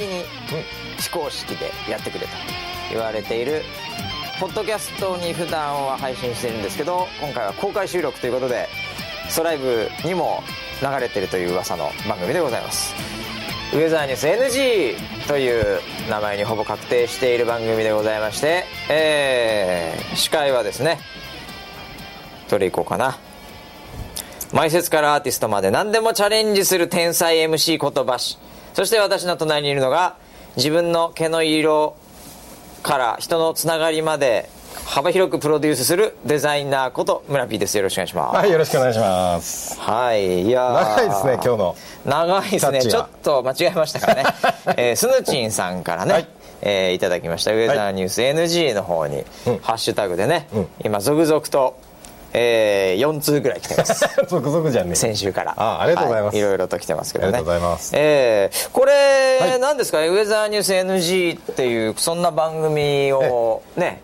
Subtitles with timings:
[0.00, 0.24] に
[0.98, 2.26] 非公式でやってくれと
[2.90, 3.62] 言われている
[4.40, 8.68] ポッドキャストに普段は配信してるんですけど今回は公開収録ということで
[9.28, 10.42] ストライブにも
[10.80, 12.94] 流れてるという噂の番組でございます。
[13.70, 20.98] ウェザーニュース NG という名前にほぼ確定している番組でございまして、えー、司会はですね
[22.48, 23.18] どれいこうかな。
[24.54, 28.38] 前説からアーティストまで何でもチャレンジする天才 MC 言葉師
[28.74, 30.16] そして私の隣にいるのが
[30.56, 31.96] 自分の毛の色
[32.82, 34.48] から人のつながりまで
[34.84, 37.76] 幅広くプロデュースするデザイナーこと村 P です。
[37.76, 38.36] よろしくお願いします。
[38.36, 39.80] はいよろしくお願いします。
[39.80, 40.72] はいいやー。
[40.72, 41.76] 長いですね今日の。
[42.06, 42.82] 長いですね。
[42.82, 44.24] ちょっと間違えましたからね、
[44.76, 46.28] えー、スヌチンさんからね、はい。
[46.62, 47.52] えーいただきました。
[47.52, 49.58] ウェザーニュース NG の方に、うん。
[49.58, 50.68] ハッシュタグでね、うん。
[50.84, 51.76] 今続々と、
[52.32, 54.06] えー、4通ぐらい来てます。
[54.28, 55.54] 続々じゃんね先週から。
[55.56, 56.34] あありがとうございます。
[56.34, 57.28] はい、ろいろと来てますけどね。
[57.28, 57.92] ありがとうございます。
[57.96, 59.58] えーこれ、はい。
[59.60, 60.08] 何ですかね？
[60.08, 64.00] ウェザーニュース NG っていうそんな番組をね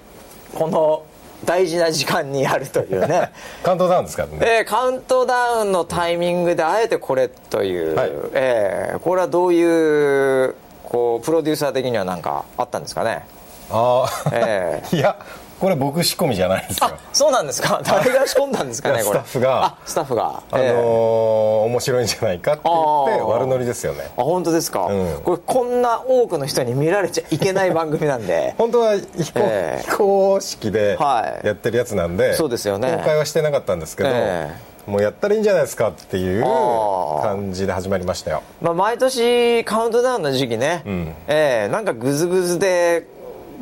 [0.54, 1.02] この
[1.44, 3.30] 大事な時間にやるというね。
[3.62, 4.38] カウントダウンですからね。
[4.40, 8.10] えーカウントダウンのタイミングであえてこれという、はい。
[8.32, 13.26] えーこれはどういうこうプロデューサー的には何かあったんですかね？
[13.70, 14.82] ああ、え。
[14.92, 15.16] いや
[15.64, 16.88] これ僕仕込みじゃないですよ。
[16.88, 17.80] あそうなんですか？
[17.82, 19.64] 誰が仕込んだんですかねスタッフが。
[19.64, 20.42] あスタッフが。
[20.50, 24.10] あのーえー面白いんじゃないかって言って悪ノリですよね。
[24.18, 25.20] あ本当ですか、うん。
[25.24, 28.54] これこんな多くの人に見られちゃいけない番組なんで。
[28.58, 29.82] 本当は非公,、ええ。
[29.84, 31.46] 非公式ではい。
[31.46, 32.92] やってるやつなんで、そうですよね。
[32.98, 34.50] 公開はしてなかったんですけど、え
[34.86, 36.44] もうやったらいいんじゃないですかっていう
[37.22, 38.42] 感じで始まりましたよ。
[38.60, 41.14] まあ、毎年カウントダウンの時期ね、ん。
[41.26, 43.06] えーなんかグズグズで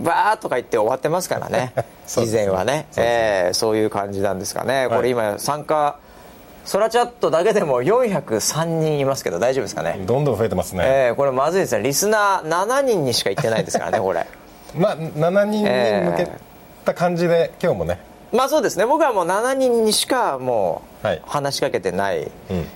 [0.02, 1.72] バーッとか言って終わってますからね。
[2.18, 2.86] 以前はね。
[2.90, 4.96] そえーそういう感じなんですかね、はい。
[4.96, 5.96] これ今参加
[6.64, 11.82] ソラチャットだけでも403人いますけど大丈夫ですかね、どんどん増えてますね、えーこれまずいですね。
[11.82, 14.26] リスナー7人にしか言ってないですからねこれ。
[14.74, 16.28] まあ7人に向け
[16.84, 17.98] た感じで、今日もね
[18.32, 18.86] まあそうですね。
[18.86, 21.22] 僕はもう7人にしかもうはい。
[21.26, 22.28] 話しかけてない、ん。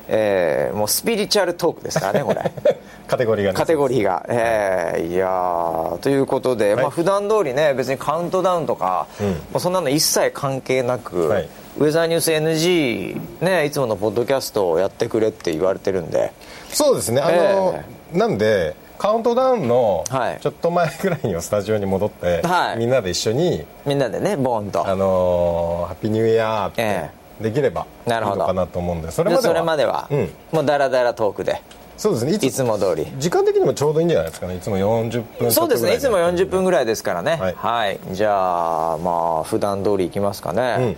[0.08, 2.52] えーもうスピリチュアルトークですからねこれ。
[3.06, 3.56] カテゴリーがね。
[3.58, 5.16] カテゴリーが、えーい。
[5.16, 6.82] やーということで、はい。
[6.82, 9.28] まあ普段通りね別にカウントダウンとか、うん。
[9.28, 11.48] もうそんなの一切関係なく、はい。
[11.78, 16.32] ウェザーニュース NG ねいつものポッドキャストをやってくれって言われてるんで。
[16.72, 17.20] そうですね。
[17.20, 17.78] あの、
[18.12, 20.38] なんでカウントダウンのはい。
[20.40, 22.78] ちょっと前ぐらいにはスタジオに戻って、はい。
[22.78, 24.86] みんなで一緒にみんなでねボーンと。
[24.86, 28.38] あのーハッピーニューイヤーってえできればいいなるほど。
[28.40, 31.60] のかなと思うんでそれでまではそれまでは、うん、もうダラダラトークで。
[31.98, 32.34] そうですね。
[32.34, 33.06] いつも通り。
[33.18, 34.56] 時間的にもちょうどいいんじゃないですかね。
[34.56, 35.94] いつも40分そうですね。
[35.94, 37.36] いつも40分ぐらいですからね。
[37.36, 37.96] は、はい。
[38.12, 40.96] いじゃあまあ普段通りいきますかね、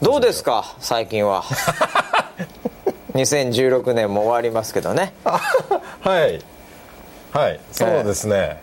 [0.00, 0.06] うん。
[0.06, 0.76] どうですか？
[0.78, 1.42] 最近は。
[3.14, 5.14] 2016年も終わりますけどね。
[5.24, 6.40] はい
[7.36, 7.60] はい。
[7.70, 8.56] そうですね。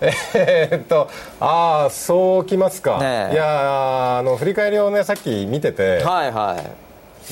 [0.34, 1.08] えーっと
[1.40, 3.34] ああそうきますか、ねえ。
[3.34, 6.58] いやーあの振り返りをねさっき見てて、はいは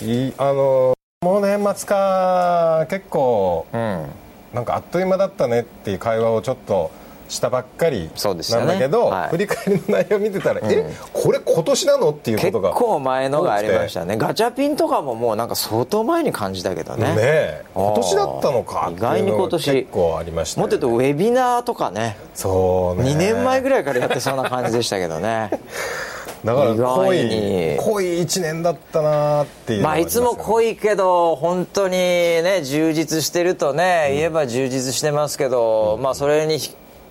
[0.03, 0.29] い。
[0.29, 4.07] いあのもう年末か結構うん。
[4.55, 6.91] なんかあっという間だったねっていう会話をちょっと
[7.29, 8.67] したばっかりそうでしたね。
[8.67, 9.29] なんだけど、はい。
[9.31, 12.11] 振り返りの内容を見てたら、えこれ今年なの？
[12.11, 14.17] っていうこ結とが構前のがありましたね。
[14.17, 17.09] ガチャピンとかももうなんか相当前に感じたけどね。
[17.09, 25.51] ねえ今年だったのか意外に今年結構ありましたもっと言うとウェビナーとかねそうね2年前ぐらいからやってそうな感じでしたけどね。
[26.45, 36.59] だから濃にい濃い1年だったなっていうのまあいつも濃いいけど本当にね充実してるとね言えば充実してますけど、まあそれに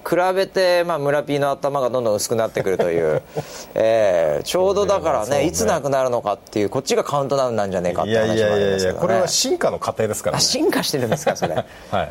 [0.07, 3.21] 比べて、まあ、村 P の頭がどんどん薄くなってくるという、
[3.75, 11.65] えーちょうどだからねねいつなくなるのかっていうこっちがカウントダウンなんじゃねえかって話もありますけどねやこれは進化の過程ですから、あね、進化してるんですかそれ、はい。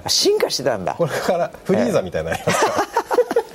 [0.04, 0.94] あ進化してたんだ。
[0.94, 2.86] これからフリーザみたいになりますから、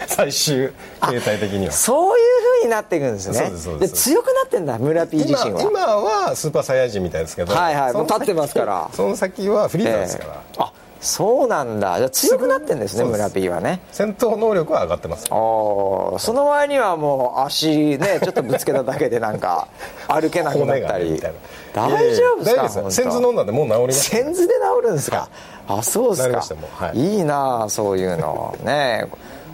[0.07, 0.69] 最終
[1.01, 1.71] 形態的には。
[1.71, 2.25] そういう
[2.59, 3.51] 風になっていくんですね。
[3.79, 5.61] で強くなってんだ村 P 自今身は。
[5.61, 7.93] 今はスーパーサイヤ人みたいですけどはいはい。
[7.93, 8.89] もう立ってますから。
[8.93, 11.97] その先はフリーザですから、えーあそうなんだ。
[11.97, 13.79] じゃあ強くなってんですね村 P はね。
[13.91, 15.25] 戦闘能力は上がってます。
[15.31, 19.67] あーその前にはもう足ね ちょっとぶつけただけでなんか
[20.07, 22.15] 歩けなくな骨ったり大丈夫ですかいやいや大
[22.55, 22.91] 丈夫ですよ。
[22.91, 25.27] センズ飲んだんでもう治りましたセンズで治るんですか？
[25.67, 26.23] あそうですか。
[26.23, 26.83] なりましたもう。
[26.83, 26.97] はい。
[26.99, 28.55] いいなあそういうの。
[28.63, 29.05] ね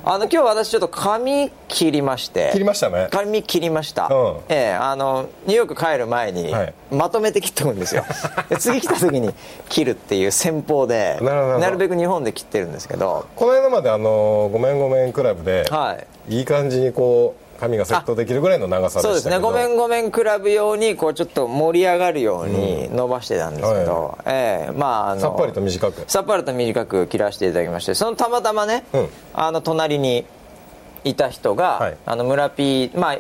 [0.10, 2.52] あの今日私ちょっと髪切りまして。
[2.54, 3.10] 切りましたね。
[3.12, 4.38] 髪切りました、うん。
[4.48, 6.74] ええあのニューヨーク帰る前にはい。
[6.92, 8.06] まとめて切っておくんですよ。
[8.48, 9.34] で次来た時に
[9.68, 13.26] 切るっていう戦法でなるべく日本で切ってるんですけど。
[13.36, 15.98] この間まであの「ごめんごめんクラブで」は
[16.30, 16.38] い。
[16.38, 19.40] いい感じにこう髪がセットできるぐらいの長さそうですね。
[19.40, 24.72] ごめんごめんクラブ用にこうちょっと盛り上がるように伸ばしてたんですけど、ええ。
[24.72, 26.04] まああのさっぱりと短く。
[26.08, 29.10] さっぱりと短く切らせていただきましてそのたまたまね、うん。
[29.34, 30.26] あの隣に
[31.04, 31.98] いた人が、はい。
[32.06, 33.18] あの村 P まあ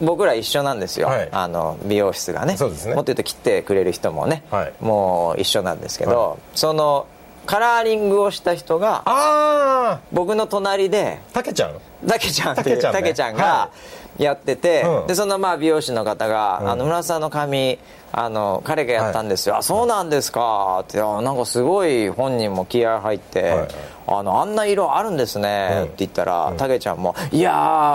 [0.00, 1.28] 僕ら一緒なんですよ、はい。
[1.32, 2.56] あの美容室がね。
[2.56, 2.94] そうですね。
[2.94, 4.72] もっと言うと切ってくれる人もね、はい。
[4.80, 7.06] もう一緒なんですけど、はその
[7.48, 11.80] カラーリングをした人があ僕の隣であたけちゃん？
[12.06, 13.70] たけちゃんっていうたけちゃんがは
[14.18, 15.06] やってて、うん。
[15.06, 16.68] でそのまあ美容師の方が「ん。
[16.68, 17.78] あの村田さんの髪
[18.12, 23.68] あの彼がやったんですよ」あそうなんですか」ってあなんかすごい本人も気合入って、はい。
[24.08, 25.82] あの「あんな色あるんですね」うん。
[25.84, 27.54] って言ったらたけちゃんも「いや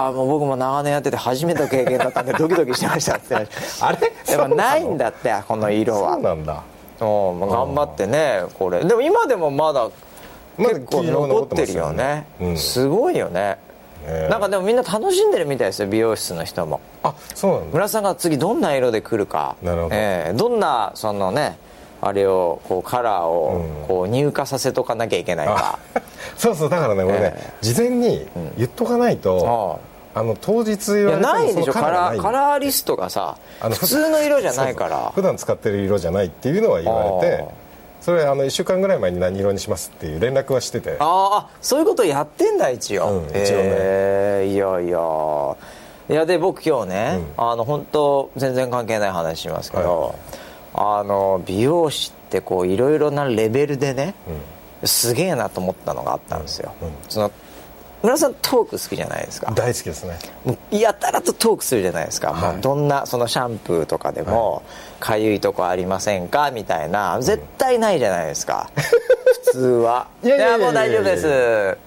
[0.09, 3.49] ーもう僕も長年やってて初めての経験だったんでドキドキしてました」って言って。
[3.81, 4.11] あれ？
[4.33, 6.13] やっぱないんだってこの色は。
[6.13, 6.63] そうなんだ
[7.01, 8.83] うんまあ頑張ってねこれ。
[8.83, 9.89] でも今でもまだ
[10.57, 12.25] 結構残ってるよね。
[12.39, 12.57] うん。
[12.57, 13.57] すごいよね。
[14.05, 14.27] え。
[14.29, 16.79] なんかでもみんな楽しんでるみたいですよ美容室の人も。
[17.03, 17.67] あそうなんだ。
[17.73, 19.55] 村さんが次どんな色で来るか。
[19.61, 19.95] なるほど。
[19.95, 20.33] ええ。
[20.33, 21.57] どんなそのね
[22.01, 23.87] あれをこうカラーをうん。
[23.87, 26.01] こう入荷させとかなきゃいけないか、あ
[26.37, 28.25] そうそうだからね俺ね、え事前に
[28.57, 29.79] 言っとかないと、
[30.15, 31.73] あの当日言われてもないでしょ。
[31.73, 35.11] カラカラーリストがさ普通の色じゃないから。
[35.15, 37.45] 普段使ってる色じゃないっていうのは言われて
[38.01, 40.97] それあの1週間ぐらい前に何色にしますっていう連絡はしてて。
[40.99, 43.43] ああそういうことやってんだ一応、うん一応ね。
[43.53, 45.55] へえいやいや。
[46.09, 50.15] いやで僕今日ね、うあの本当全然関係ない話しますけど、
[50.73, 54.13] あの美容師ってこういろいろなレベルでね、
[54.83, 56.87] すげえなと思ったのがあったんですよ、うん。
[56.89, 56.93] うん。
[57.07, 57.31] その
[58.03, 59.51] 村さんトーク好きじゃないですか？
[59.55, 60.19] 大好きですね。
[60.71, 62.53] やたらとトークするじゃないですか、はい。
[62.53, 64.61] もうどんなそのシャンプーとかでも
[64.99, 67.17] 「かゆいとこありませんか?」みたいな。
[67.21, 68.69] 絶対ないじゃないですか、
[69.45, 70.07] 普通は。
[70.23, 71.77] いやもう大丈夫です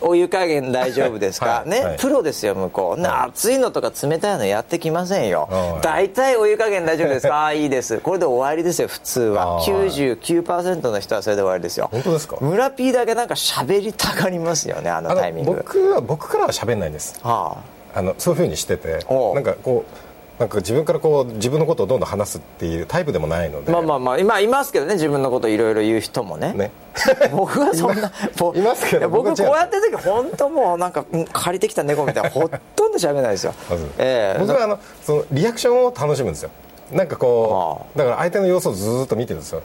[0.00, 5.82] お湯加減大丈夫ですか、ね、プロですよ向こう、な熱いのとか冷たいのやってきませんよはい。
[5.82, 7.34] 大体お湯加減大丈夫ですか？
[7.42, 7.98] ああいいです。
[7.98, 9.56] これで終わりですよ普通は。
[9.56, 11.88] はい99%の人はそれで終わりですよ。
[11.92, 12.36] 本当ですか？
[12.40, 15.52] 村 P だけなんか喋りたがりますよねあのあタイミング。
[15.54, 17.18] 僕は僕からは喋んないんです。
[17.22, 17.56] は
[17.94, 19.00] ああのそういうふうにしてて
[19.34, 23.70] なんかこうなんか自分からこう自分のことをどんどん話すっていうタイプでもないので。
[23.70, 26.52] まあまあまあ今いますけどね自分のこといろいろ言う人もね。
[26.54, 26.72] ね。
[27.32, 28.10] 僕はそんな
[28.54, 33.54] いますけど僕こうやってる時本当もうなんかうん借りてきた猫みたいな ほとんど喋らないですよ。
[33.70, 33.86] まず。
[33.98, 34.40] ええ。
[34.40, 36.50] 僕はあのそのリアクションを楽しむんですよ。
[36.90, 39.62] なんかこうだから相手の様子をずーっと見てるんですよ。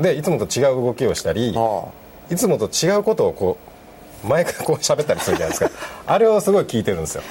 [0.00, 1.88] でいつもと違う動きをしたりお
[2.30, 3.56] いつもと違うことをこ
[4.24, 5.70] う前からこう喋ったりするじゃないですか。
[6.06, 7.22] あれをすごい聞いてるんですよ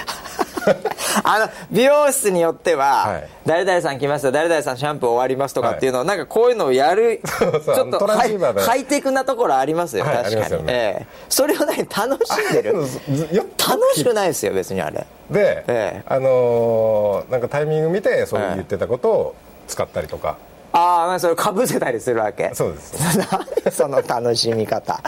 [1.24, 3.30] あの美容室によっては、はい。
[3.46, 10.74] 誰々さん来ますよ誰々さんシャンプー終わりますとかっていうのを、なんかこういうのをやる ちょっとハイハイテクなところありますよ、はい確かに、ね。
[10.74, 11.06] ええ。
[11.30, 12.74] それを何楽しんでる。
[12.74, 15.06] 楽しくないですよ別にあれ。
[15.30, 16.04] で、ええ。
[16.06, 19.36] あのーなんかタイミング見てそう言ってたことを
[19.68, 20.38] 使ったりとか、
[20.78, 22.52] ああそれかぶせたりするわけ。
[22.54, 23.18] そうです。
[23.64, 25.00] 何 その楽しみ方。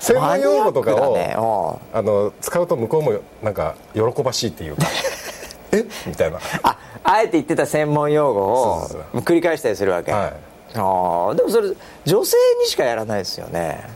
[0.00, 1.34] 専門用語とかを、ね。
[1.36, 4.86] あの使うと向こうもなんか喜ばしいっていうか
[5.70, 5.84] え？
[6.06, 6.38] みたいな。
[6.64, 10.32] ああえて言ってた専門用語を繰り返したりするわけ、はい。
[10.74, 11.70] ああでもそれ
[12.04, 13.88] 女性にしかやらないですよね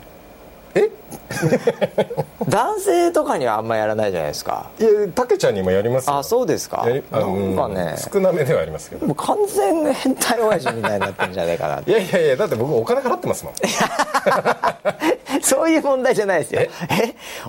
[0.78, 0.90] え？
[2.48, 4.66] 男性とかにはあんまやらないじゃないですか。
[4.78, 6.18] いやたけちゃんにもやりますよ。
[6.18, 6.86] あそうですか。
[7.10, 7.96] なんかね。
[8.12, 9.06] 少なめではありますけど。
[9.06, 13.54] もう完全変態親父みたいになってんじゃないかないやいやいやだって僕お金払ってますもん
[15.44, 16.60] そういう問題じゃないですよ。
[16.62, 16.68] え？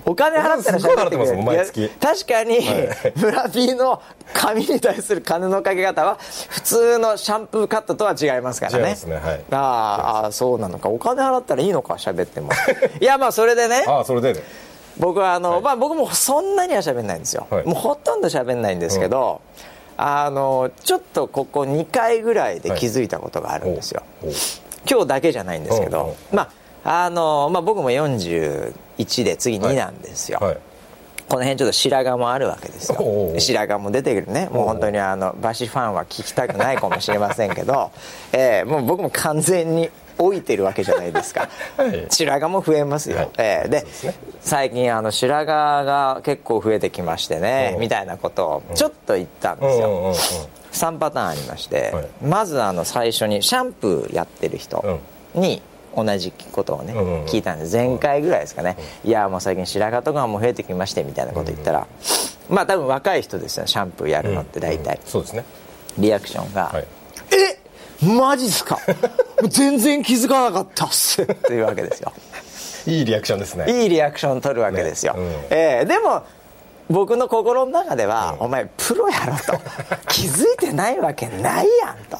[0.04, 1.88] お金払ったらすごい払ってくれ毎月。
[2.00, 3.12] 確かに、はい。
[3.16, 6.18] 村 P の髪に対する金のかけ方は
[6.48, 8.96] 普通のシャンプーカットとは違いますからね。
[9.06, 9.44] ねはい。
[9.50, 10.88] あーあーそうなのか。
[10.88, 12.50] お金払ったらいいのか喋っても。
[13.00, 13.04] い。
[13.04, 13.84] やまあそれでね。
[13.86, 14.40] ああそれでね
[14.98, 15.62] 僕はあの、はい。
[15.62, 17.64] まあ僕もそんなには喋んないんですよ、はい。
[17.64, 19.40] もうほとんど喋んないんですけど、
[19.96, 24.30] あのちょっとここ2回ぐらいで気づいたことがあるんですよ、おう。
[24.90, 26.36] 今日だけじゃないんですけうんどうん。
[26.36, 26.50] まあ
[26.84, 30.58] あの、まあ、僕も41で次2なんですよ、はい。
[31.28, 33.34] この辺ちょっと白髪もあるわけですよ。
[33.38, 34.48] 白髪も出てくるね。
[34.50, 37.90] もう本当にあの馬シファンは聞きたくないかもしれませんけど、
[38.32, 42.06] えーもう僕も完全に老いてるわけじゃないですか、 はい。
[42.10, 43.28] 白髪も増えますよ、はい。
[43.38, 44.14] えーでね。
[44.40, 47.78] 最近あの白髪が結構増えてきましてねう。
[47.78, 50.10] んみたいなことをちょっと言ったんですよ、うんうんうん。
[50.10, 50.14] うん
[50.72, 52.06] 3パターンありまして、はい。
[52.22, 55.00] まずあの最初にシャンプーやってる人
[55.34, 55.60] に
[55.96, 56.92] 同じことをね、
[57.26, 61.86] 聞いたんです前回ぐらいですかね、いやもう最近白髪とかも増えてきましてみたいなこと言ったら、
[62.48, 65.44] まあ多分若い人ですよシャンプーやるのって大体、うんそうですね。
[65.98, 66.84] リアクションが「はい。
[68.02, 68.78] えマジっすか？
[69.48, 72.12] 全然気づかなかったっす」っていうわけですよ。
[72.86, 73.66] いいリアクションですね。
[73.82, 75.20] いいリアクション取るわけですよ、ね。
[75.20, 75.32] うん。
[75.50, 76.22] ええでも
[76.90, 79.60] 僕の心の中では、お前プロやろと。
[80.08, 82.18] 気づいてないわけないやんと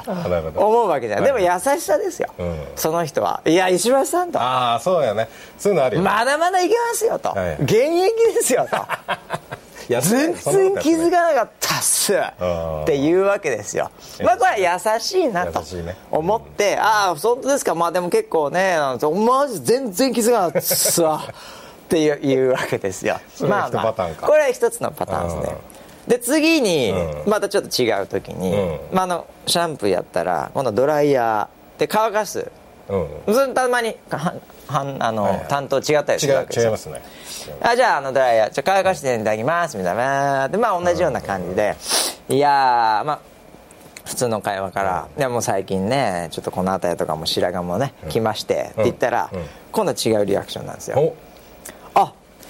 [0.61, 2.69] 思うわけじゃん、でも優しさですよ、うん。
[2.77, 3.41] その人は。
[3.45, 4.41] いや石橋さんと。
[4.41, 5.29] ああそうやね。
[5.59, 6.09] そういうのあるよね。
[6.09, 8.77] まだまだいけますよと、はい現役ですよと。
[9.91, 12.15] いや全然気づかなかったっす。
[12.15, 13.91] んっていうわけですよ。
[14.23, 15.97] まあこれは優しいなと優しいね。
[16.13, 17.75] 思って、ああ本当ですか。
[17.75, 21.23] まあでも結構ねマジ全然気づかなかったっすわ
[21.91, 23.19] っていうわけですよ。
[23.35, 24.27] それが一パターンか。
[24.29, 25.57] これは一つのパターンですね。
[26.07, 27.31] で次にうん。
[27.31, 28.79] またちょっと違う時に、うん。
[28.93, 32.51] まあ、あのシャンプーやったら今度ドライヤーで乾かす。
[32.89, 33.35] うん。
[33.35, 34.35] それたまには
[34.69, 35.49] はんあの、はいはい。
[35.49, 36.65] 担当違ったりするわけですよ。
[36.67, 37.03] 違いますね。
[37.61, 40.49] あじゃああのドライヤーじゃあ乾かしていただきますみたいな。
[40.49, 41.75] でまあ同じような感じで。
[42.29, 43.19] いやーまあ
[44.05, 49.41] 普通の会話から「いやもう最近ねちょっとこの辺りとかも白髪もね来まして」って言ったらうん。
[49.73, 51.15] 今度は違うリアクションなんですよ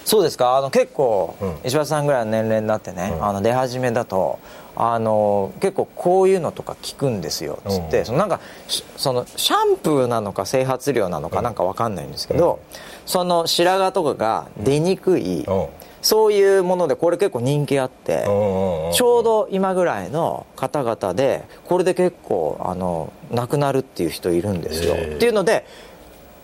[0.05, 0.57] そうですか？
[0.57, 1.57] あの結構うん。
[1.63, 3.25] 石橋さんぐらいの年齢になってねうん。
[3.25, 4.39] あの出始めだと
[4.75, 8.05] あの結構こういうのとか聞くんですよつって、うん。
[8.05, 12.59] そのなんかしそのシャンプーなのか整髪料なのかなんかわかんないんですけど、
[13.05, 15.67] その白髪とかが出にくい、うん。
[16.01, 25.65] そういうものでこれ結構人気あって、うんうんちょうど今ぐらいの方々でこれで結構あの亡くなるっていう人いるんですよ、っていうので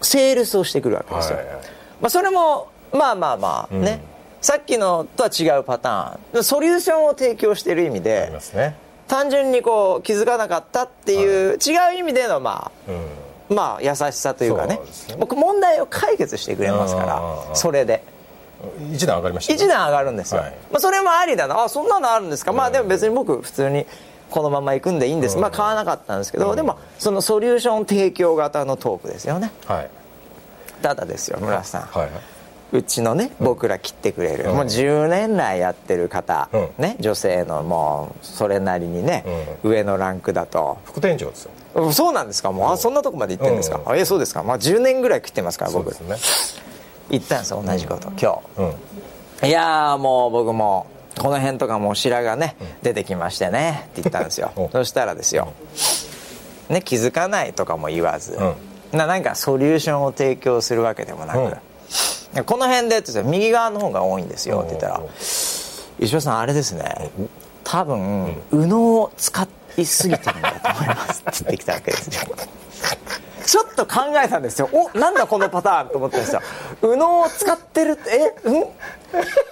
[0.01, 1.55] セールスをしてくるわけですよ、はいはい。
[1.55, 6.43] まあ、それもまあまあまあね、うんさっきのとは違うパターン。
[6.43, 8.75] ソリューションを提供している意味でね。
[9.07, 12.95] 単純にこう気づかなかったっていう、違う意味でのまうん。
[12.95, 14.75] あまあ優しさというかね。
[14.75, 15.15] そうですね。
[15.19, 18.03] 僕問題を解決してくれますからうんそれで。
[18.93, 19.55] 一段上がりましたね。
[19.57, 20.51] 一段上がるんですよ、はい。
[20.71, 21.63] まあ、それもありだな。
[21.63, 23.87] あそんなのあるんですか、まあでも別に僕普通に
[24.29, 25.41] このまま行くんでいいんです、うん。
[25.41, 26.55] まあ買わなかったんですけど、うん。
[26.55, 29.51] でもそのソリューション提供型のトークですよね。
[29.65, 29.89] はい。
[30.83, 32.36] ただですよ村瀬さん、はいはい
[32.73, 34.55] うちのね僕ら切ってくれる、うん。
[34.55, 36.69] もう10年来やってる方、うん。
[36.77, 39.23] ね、女性のもうそれなりにね、
[39.63, 40.77] 上のランクだと。
[40.85, 41.51] 副店長ですよ。
[41.75, 42.51] うんそうなんですか？
[42.51, 43.91] もうあそんなとこまで行ってるんですか、うん。
[43.91, 45.93] あえそうですか、まあ、10年ぐらい切ってますから僕。
[45.93, 46.57] そうですね。
[47.11, 48.73] 言ったんですよ同じこと、今うん。
[49.41, 54.51] 日いやーもう僕もこの辺とかもう白髪ね、出てきましてねって言ったんですよ。
[54.55, 55.53] おそしたらですよ、
[56.69, 58.37] ね、気づかないとかも言わず、
[58.91, 61.53] ななんかソリューションを提供するわけでもなく、うん
[62.45, 65.01] この辺でって言ったら右側の方が多いんですよって言ったら
[65.99, 67.09] 石橋さんあれですね。
[67.63, 72.35] 多分右脳を使いすぎてるんだと思いますって言ってきたわけですよ。
[73.45, 74.69] ちょっと考えたんですよ。
[74.73, 76.41] おなんだこのパターンと思ったんですよ。
[76.81, 78.65] 右脳を使ってるってえうん？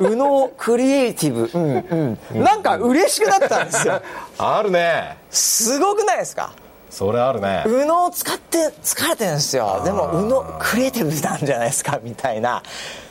[0.01, 1.49] 右脳クリエイティブ。
[1.53, 2.19] うん。
[2.33, 2.43] うん。
[2.43, 4.01] なんか嬉しくなったんですよ。
[4.37, 5.17] あるね。
[5.31, 6.51] すごくないですか？
[6.95, 7.63] それあるね。
[7.65, 9.81] 右脳を使って疲れてるんですよ。
[9.83, 12.63] でも右脳クリエイティブなんじゃないですかみたいな。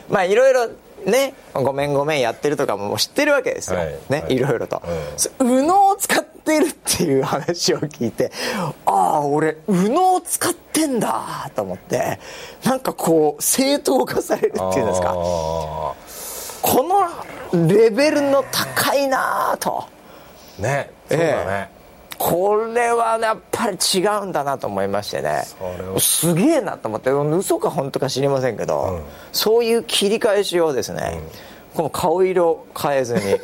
[0.09, 0.69] まあいろいろ
[1.05, 4.35] ねごめんごめんやってるとかも知ってるわけですよ、はいね、はい。
[4.35, 5.19] いろいろと、うん。
[5.19, 8.31] そ右脳を使ってるっていう話を聞いて
[8.87, 12.19] ああ俺右脳を使ってんだと思って
[12.63, 15.09] なんかこう正当化されるっていうんですか。
[15.11, 15.95] あこ
[17.53, 19.85] のレベルの高いなあと。
[20.59, 21.74] ーねそうだね、え
[22.17, 25.43] これはやっぱり違うんだなと思いましてね。
[25.99, 29.01] すげえなと思って嘘か本当か知りませんけど、うん。
[29.31, 31.19] そういう切り返しをですね、
[31.73, 33.21] この顔色変えずに。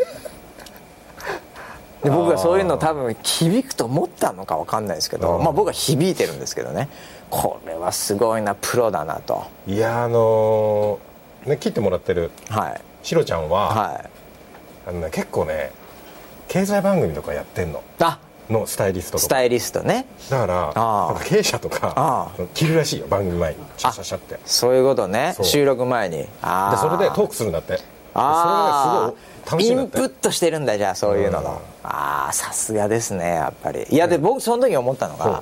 [2.03, 5.43] で僕がそういうの多分響くと思ったのか分かんないですけど、うん。
[5.43, 6.89] まあ、僕は響いてるんですけどね。
[7.29, 9.43] これはすごいなプロだなと。
[9.67, 12.81] いやあのーね切ってもらってるはい。
[13.03, 14.09] シロちゃんは、はい。
[14.87, 15.71] あのね、結構ね
[16.47, 17.81] 経済番組とかやってんの。
[17.99, 18.19] あ
[18.51, 20.05] のスタイリストスタイリストね。
[20.29, 23.60] だから経営者とかあ着るらしいよ番組前に。
[23.77, 24.36] シャシャシャって。
[24.36, 25.36] でそういうことね。
[25.41, 26.27] 収録前に。
[26.41, 27.77] あーそれでトークするんだって。
[27.77, 29.13] であ。
[29.50, 29.98] それがねすごい楽しいんだって。
[30.00, 31.55] インプットしてるんだじゃあそういうのの、うん。
[31.84, 33.84] ああさすがですねやっぱり。
[33.89, 35.41] いやで僕その時思ったのが、うん。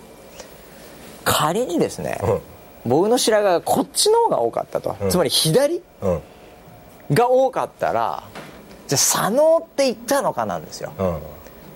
[1.26, 2.40] 仮にですね、うん。
[2.86, 5.10] 僕の白髪がこっちの方が多かったと、うん。
[5.10, 6.22] つまり左うん。
[7.12, 8.24] が多かったら
[8.88, 10.94] じゃあ左脳って言ったのかなんですよ。
[10.98, 11.18] うん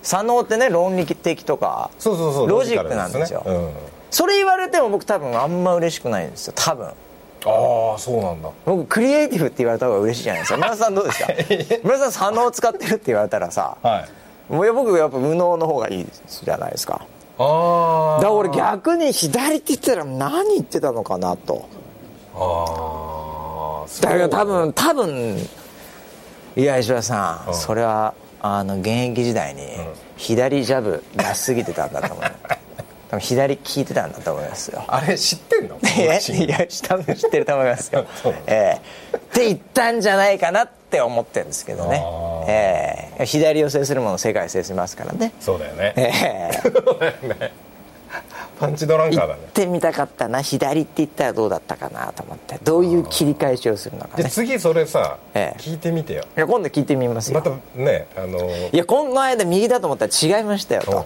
[0.03, 3.41] 左脳ってね論理的とかそうそうそうロジックなんですよ。
[3.45, 3.73] ロジカルね。
[4.11, 6.85] それ言われても僕多分あんま嬉しくないんですよ多分。
[6.85, 6.93] うん、あ
[7.95, 8.49] あそうなんだ。
[8.65, 10.57] 僕クリエイティブって言われた方が嬉しいじゃないですか。
[10.57, 11.27] 村田さんどうですか？
[11.83, 13.99] 村田さん左脳使ってるって言われたらさは
[14.49, 14.53] い。
[14.53, 16.07] もう僕やっぱ無能の方がいい
[16.43, 17.01] じゃないですか。
[17.39, 21.65] ああだから俺逆に左って言ってたら何言ってたのかなと。
[22.35, 25.37] ああだから多分多分
[26.55, 27.55] いや石原さん、うん。
[27.55, 28.13] それは
[28.45, 29.61] あの現役時代に
[30.17, 32.25] 左ジャブ出しすぎてたんだと思う
[33.09, 34.83] 多分左効いてたんだと思いますよ。
[34.87, 35.77] あれ知ってんの？
[35.79, 36.19] いや
[36.87, 38.05] 多分知ってると思いますよ。
[38.47, 38.79] え
[39.13, 39.15] え。
[39.15, 42.03] って言ったんじゃないかなって思ってるんですけどね。
[42.03, 45.31] あえー左寄せするもの世界制しますからね。
[45.39, 46.11] そうだよね、え
[46.51, 46.59] え。
[46.61, 47.53] そうだよね
[48.59, 49.41] パンチドランカーだね。
[49.41, 50.41] 行ってみたかったな。
[50.41, 52.59] 左って言ったらどうだったかなと思って。
[52.63, 54.23] どういう切り返しをするのかね。
[54.23, 55.59] で次それさ、ええ。
[55.59, 56.23] 聞いてみてよ。
[56.35, 58.39] いや今度聞いてみますよ、またねあの
[58.71, 61.05] いやこの間右だと思ったら違いましたよと。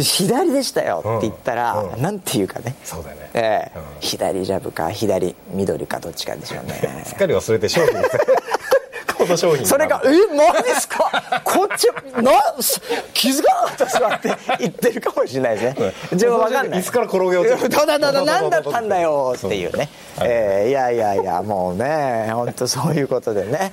[0.00, 1.92] 左でしたよって言ったら、うん。
[1.92, 2.74] うんなんていうかね。
[2.82, 3.30] そうだよね。
[3.34, 3.78] ええ。
[3.78, 3.82] うん。
[4.00, 7.04] 左ジャブか左緑かどっちかでしょうね。
[7.04, 8.08] すっかり忘れて商品こ
[9.32, 11.42] の商品それが「えマジですか？
[11.44, 11.88] こっち
[12.22, 12.32] な
[13.12, 15.92] 気づかなかったっすわ」って言ってるかもしれないですね。
[16.12, 16.80] 自分分かんない。
[16.80, 19.34] 椅子から転げ落ちるだだだだ何だったんだよ。
[19.36, 19.88] っていうね。
[20.20, 23.72] えーいやいやいやもうね本当そういうことでね。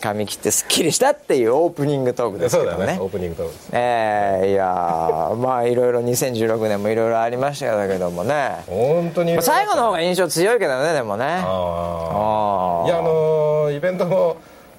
[0.00, 2.80] 髪切ってすっきりしたっていうオープニングトークですけどね。
[2.80, 2.98] よね。
[3.00, 3.68] オープニングトークです。
[3.72, 8.64] えーいやーまあいろいろ2016年もいろいろありましたけどもね。
[8.66, 9.40] 本当に。
[9.40, 11.24] 最後の方が印象強いけどねでもね。
[11.44, 14.36] ああいやあのーイベントも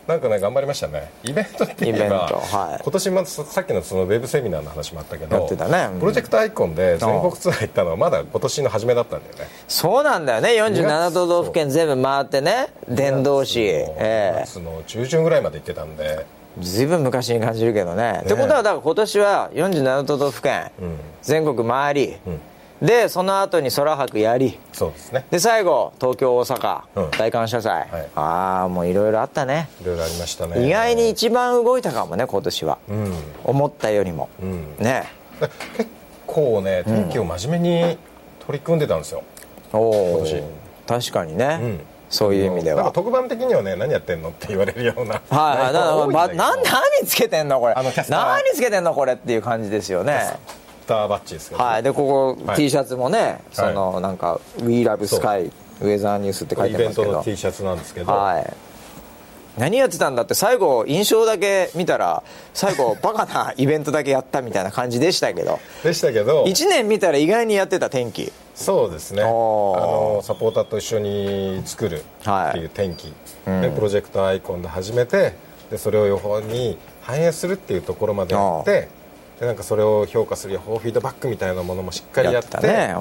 [0.08, 1.10] なんかね頑張りましたね。
[1.24, 2.84] イベントって言えばはい。
[2.84, 5.94] 今年もさっきのそのウェブセミナーの話もあったけどやってたね。
[5.94, 9.48] うんプロジェクトアイコンで全国ツアー行ったのはまだ今年の初めだったんだよね。
[9.68, 10.50] そうなんだよね。
[10.62, 12.68] 47都道府県全部回ってね。
[12.90, 14.44] 伝道師2ええ。
[14.46, 16.26] 月の中旬ぐらいまで行ってたんで。
[16.60, 18.22] ずいぶん昔に感じるけどね。
[18.26, 20.70] ってことはだから今年は47都道府県、
[21.24, 22.18] 全国回り、
[22.84, 24.60] でその後に空白やり。
[24.74, 25.26] そうですね。
[25.32, 27.12] で最後東京大阪、うん。
[27.12, 28.10] 大感謝祭、はい。
[28.14, 29.70] ああもういろいろあったね。
[29.82, 30.68] いろいろありましたね。
[30.68, 33.14] 意外に一番動いたかもね今年は、うん。
[33.46, 34.84] 思ったよりも、ん。
[34.84, 35.06] ね。
[35.78, 35.90] 結
[36.28, 37.98] 構ね天気を真面目に
[38.46, 39.24] 取り組んでたんですよ、
[39.72, 40.44] おお今年。
[40.86, 41.80] 確かにね、ん。
[42.10, 42.92] そういう意味では。
[42.92, 45.22] 特番的にはね何やってんのって言われるような。
[45.32, 46.54] はい何
[47.08, 47.76] つけてんのこれ。
[47.76, 50.38] 何つけてんのこれっていう感じですよね。
[50.48, 51.84] スターバッチですけど、はい。
[51.84, 52.58] でここ、はい。
[52.58, 57.04] T シャツもねその、なんか「WeLoveSky」ウェザーニュースって書いイてますけど。
[57.04, 58.54] ベントの T シャツなんですけど、はい。
[59.58, 62.24] 何やってたんだって最後印象だけ見たら
[62.56, 65.60] 最後バカなイベントだけやったみたいな感じでしたけど。
[65.84, 66.46] でしたけど。
[66.46, 68.32] 1年見たら意外にやってた天気。
[68.56, 69.22] そうですね。
[69.22, 73.14] あのサポーターと一緒に作るっていう天気、
[73.46, 75.34] でプロジェクトアイコンで始めて
[75.72, 78.90] でそれを予報に反映するっていうところまでやって
[79.40, 82.96] でなんかそれを評価する予報フィードバックみたいなものもしっかりやってやったね。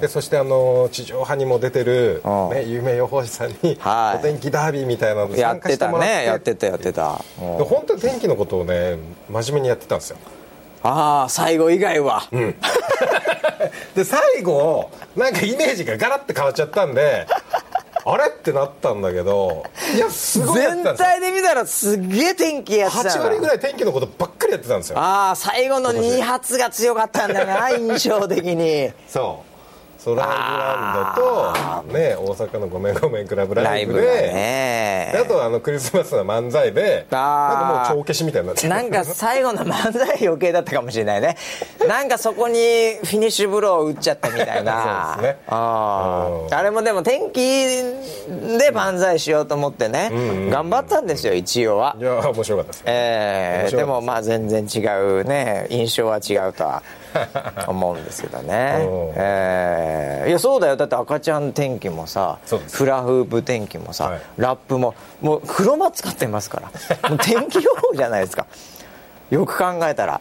[0.00, 2.28] でそしてあの地上波にも出てる、う。
[2.28, 4.18] んね、有名予報士さんにはい。
[4.18, 6.16] お天気ダービーみたいなのでやっ参加てたしてもらって。
[6.16, 7.24] ねやってたやってた。
[7.40, 7.44] う。
[7.44, 10.18] んで本当に天気のことをね真面目にやってたんですよ。
[10.82, 12.22] ああ最後以外は、
[13.94, 17.26] で最後なんかイメージがガラッて変わっちゃったんで
[18.12, 18.28] あれ？
[18.28, 24.98] ってなったんだけど いやすごいやってたん全体で見たらすっげえ天気やってた8割ぐらい天気のことばっかりやってたんですよ。
[24.98, 28.90] ああ最後の2発が強かったんだな 印象的に。
[29.08, 29.49] そう
[30.02, 38.54] ソライブランドと、ね、大阪の「ごめんごめんクラブライブで」あとあのクリスマスの漫才でなんかもう帳消しみたいにな。
[38.54, 41.36] ってなんか最後の漫才余計だったかもしれないね。
[41.86, 42.54] なんかそこに
[43.04, 45.16] フィニッシュブローを打っちゃったみたいな。
[45.16, 45.38] そうですね。
[45.46, 50.10] あれもでも天気で漫才しようと思ってね、
[50.50, 51.96] 頑張ったんですよ一応は。
[51.98, 54.78] いや面白かったですよえでもまあ全然違
[55.20, 56.82] うね印象は違うとは
[57.66, 58.76] 思うんですけどね。
[58.86, 59.14] うん、
[59.90, 60.76] えーいやそうだよ。
[60.76, 62.38] だって赤ちゃん天気もさ
[62.70, 64.20] フラフープ天気もさ、はい。
[64.36, 66.62] ラップももう黒間使ってますか
[67.02, 67.08] ら。
[67.10, 68.46] もう天気予報じゃないですか。
[69.30, 70.20] よく考えたら。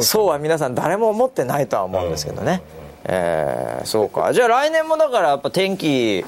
[0.00, 2.62] そうは皆さん誰も思ってないとは思うんですけどね、
[3.04, 4.32] えーそうか。
[4.32, 6.24] じゃあ来年もだからやっぱ天気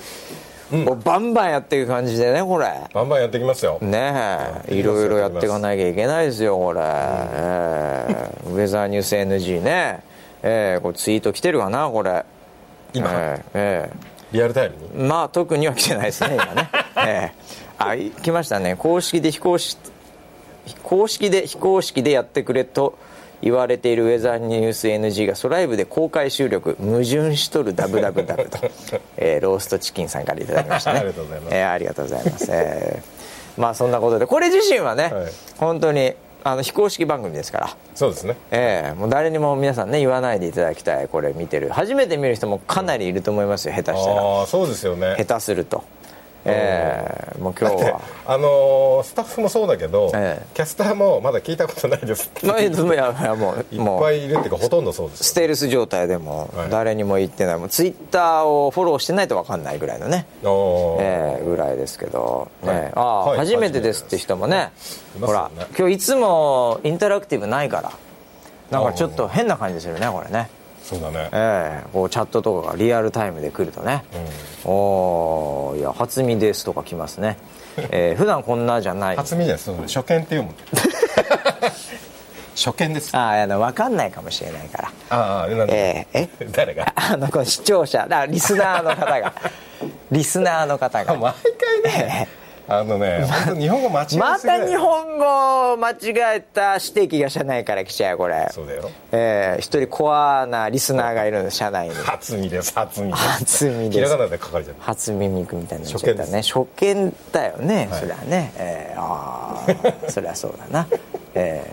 [0.70, 2.70] をバンバンやっていく感じでねこれ。
[2.92, 3.78] バンバンやっていきますよ。
[3.80, 4.74] ねえ。
[4.74, 4.82] い。
[4.82, 10.00] ろいろやっていかなきゃいけないですよこれ、えーウェザーニュース NG ね。
[10.42, 12.24] えーこれツイート来てるかなこれ
[12.92, 13.08] 今。
[13.12, 13.90] えーえ
[14.30, 15.04] リアルタイムに？
[15.04, 16.68] ーまあ特には来てないですね今ね。
[17.06, 18.76] えーあい来ましたね。
[18.76, 19.78] 公式で非公式
[20.82, 22.98] 公式で非公式でやってくれと
[23.40, 28.58] 言われているウェザーニュース NG がソライブで公開収録矛盾しとるダブダブダブと、
[29.16, 30.98] えーローストチキンさんからいただきましたね。
[31.00, 31.54] ありがとうございます。
[31.54, 35.26] えーありがとうございます、えーまあそんなことでこれ自身はね、はい。
[35.58, 37.76] 本当にあの非公式番組ですから。
[37.94, 38.36] そうですね。
[38.50, 38.94] ええ。
[38.94, 41.70] もう誰にも皆さんね言わないでいただきたいこれ見てる。
[41.70, 44.22] 初めて見る人もかなりいると思いますよ下手したら。
[44.22, 45.16] ああそうですよね。
[45.18, 45.84] 下手すると
[46.48, 50.46] ええもう今日ではあのースタッフもそうだけど、ええ。
[50.54, 52.46] キャスターもまだ聞いたことないですって。
[52.46, 56.70] ま あいやいやもういもうっぱいいるっていうかほとんどそうですステルス状態でもはい。
[56.70, 57.56] 誰にも言ってない。
[57.58, 60.26] もうツイッターをフォローしてないと分かんないぐらいのね。
[60.44, 62.74] ええぐらいですけど、はい。
[62.74, 63.38] ねああ、はい。
[63.38, 64.70] 初めてですって人もね。
[65.20, 65.66] ほらね。
[65.78, 67.90] 今日いつもインタラクティブないから。
[68.70, 70.50] なんかちょっと変な感じするねこれね
[70.88, 71.28] そうだね。
[71.32, 74.04] ええこうチャットとかがリアルタイムで来るとね、
[74.64, 77.36] おーいや初見ですとか来ますね、
[77.90, 79.16] えー、普段こんなじゃない。
[79.16, 80.54] 初見です初見っていうもん
[82.56, 83.14] 初見です。
[83.14, 84.92] ああの分かんないかもしれないから。
[85.10, 86.48] ああなんで、えー、え？
[86.50, 86.92] 誰が？
[86.96, 89.32] あのこの視聴者だリスナーの方が。
[90.10, 91.14] リスナーの方が。
[91.14, 91.34] 毎
[91.84, 92.28] 回ね、
[92.68, 98.48] あのね、ま、日本語間違えまた日本語間違えた指摘が社内から来ちゃうこれ。
[98.52, 98.90] そうだよ。
[99.10, 101.94] ええー、一人コアなリスナーがいるんです社内に。
[101.94, 103.96] 初耳です初耳初耳です。
[103.96, 106.42] ひらがなで書かれちゃう初耳くみたいになっちゃったね。
[106.42, 109.64] 初見だよね、はい、それはね、えー、あ
[110.06, 110.86] あそりゃそうだな。
[111.34, 111.64] え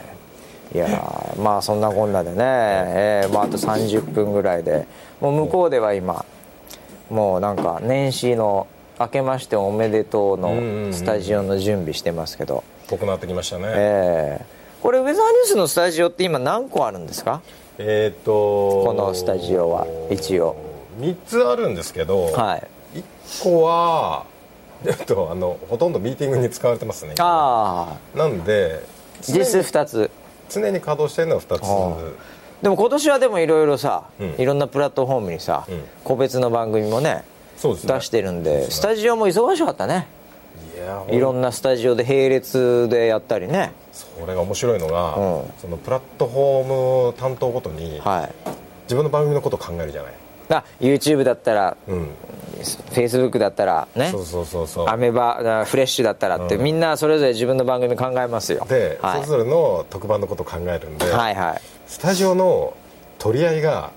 [0.71, 4.87] えー、いやまあそんなこんなでね、えーまあ、あと30分ぐらいで。
[5.21, 6.25] もう向こうでは今
[7.09, 8.67] もうなんか年始の
[8.99, 12.63] 明けましておめでとうのスタジオの準備してますけど。
[12.87, 13.63] ぽくなってきましたね。
[13.67, 14.45] ええ。
[14.79, 17.41] ー、これウェザーニュースのスタジオって今何個あるんですか？
[17.77, 18.31] えっ、ー、と
[18.85, 20.55] このスタジオは一応。
[20.99, 24.25] 3つあるんですけど、はい、1個は
[24.85, 27.15] えっとあのほとんどミーティングに使われてますね。
[27.19, 28.17] ああ。
[28.17, 28.81] なんで
[29.21, 30.09] 実質2つ。
[30.47, 32.15] 常に稼働してるのは2つ。
[32.61, 37.23] でも今年はでもいろいろさ、うん、いろんなプラットフォームにさ、うん、個別の番組もね
[37.57, 40.07] 出してるんで、ね、スタジオも忙しかったね。
[41.09, 43.71] いろんなスタジオで並列でやったりね。
[43.91, 48.49] それが面白いのが、うん、そのプラットフォーム担当ごとに、はい、
[48.83, 50.13] 自分の番組のことを考えるじゃない。
[50.49, 52.09] あ YouTube だったら、うん、
[52.91, 54.09] Facebook だったらね。
[54.11, 54.89] そうそうそうそう。
[54.89, 58.65] アメバフレッシュだったらって、うん、みんなそれぞれ自分の番組考えますよ。
[58.69, 62.75] で、はい、それぞれの特番のことを考えるんで、はいはい、スタジオの
[63.17, 63.91] 取り合いが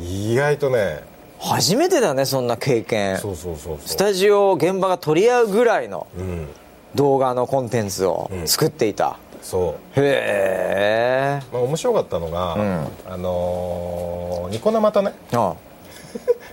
[0.00, 1.04] 意外とね
[1.44, 3.18] 初めてだねそんな経験。
[3.18, 6.06] そうそうそうスタジオ現場が取り合うぐらいの
[6.94, 10.00] 動画のコンテンツを作っていた、うん、そう。
[10.00, 15.12] へえ、まあ、面白かったのが、うん、あのー、ニコ生とね。
[15.32, 15.56] ああ。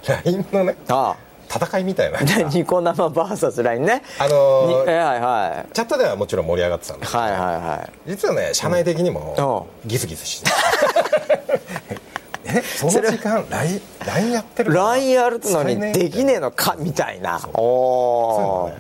[0.26, 1.32] LINE のねああ。
[1.54, 2.20] 戦いみたいな。
[2.50, 4.04] ニコ生 VSLINE ね。
[4.20, 5.74] あのー、はいはい。
[5.74, 7.24] チャットではもちろん盛り上がってたんですけど。
[7.24, 7.90] はいはいはい。
[8.08, 10.50] 実はね社内的にもギスギスして
[12.56, 16.76] えその時間 LINE, やってる LINE やるのにできねえのか？
[16.78, 17.40] みたいな。
[17.54, 18.72] おお、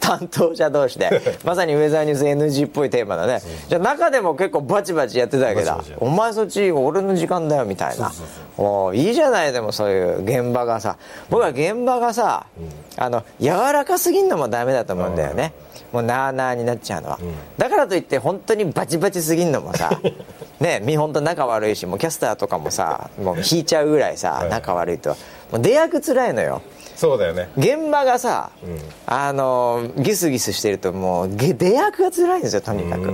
[0.00, 1.10] 担当者同士で。
[1.44, 3.40] まさにウェザーニュース NG っぽいテーマだね。
[3.68, 5.82] じゃあ中でも結構バチバチやってたわけだ。
[6.00, 8.12] お前そっち俺の時間だよみたいな。
[8.56, 10.96] おいいじゃないでもそういう現場がさ。
[11.30, 15.52] 僕は現場がさ、うん、あの柔らかすぎんのもダメだと思うんだよね、
[15.94, 20.00] もうなあなあになっちゃうのは、うん、だからといって本当にバチバチすぎんのもさ
[20.58, 25.16] ね見本当仲悪いしもうキャスターとかもさもう引いちゃうぐらいさ、はい、仲悪いと。
[25.52, 26.62] もう出役つらいのよ。
[26.96, 27.48] そうだよね。
[27.56, 33.12] 現場がさ、うん、あのギスギスしてるともう出役が辛いんですよとにかく、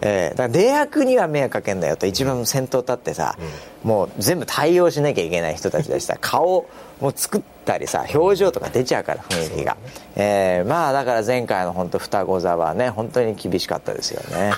[0.00, 3.36] えー、だから出役には迷惑かけんだよと一番先頭立ってさ、
[3.84, 6.16] うん、もう全部対応しなきゃいけない人たちでした。
[6.20, 6.66] 顔
[7.00, 9.80] も作ったりさ表情とか出ちゃうから雰囲気が、ね、
[10.16, 14.52] えー、まあだから前回の本当双子座はね本当に厳しかったですよね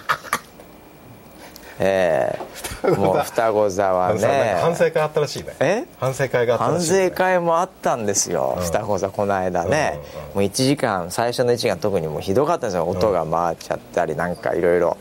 [1.83, 2.39] え
[2.85, 2.91] え。
[2.91, 4.59] もう双子座はね。
[4.61, 5.55] 反省会あったらしいね。
[5.61, 5.85] え？
[5.99, 9.99] 反省会があった反省会もあったんですよ、うん、双子座この間ね、
[10.35, 12.71] もう1時間最初の1時間特にもうひどかったん。
[12.71, 14.97] ですよ音が回っちゃったりなんかいろいろ。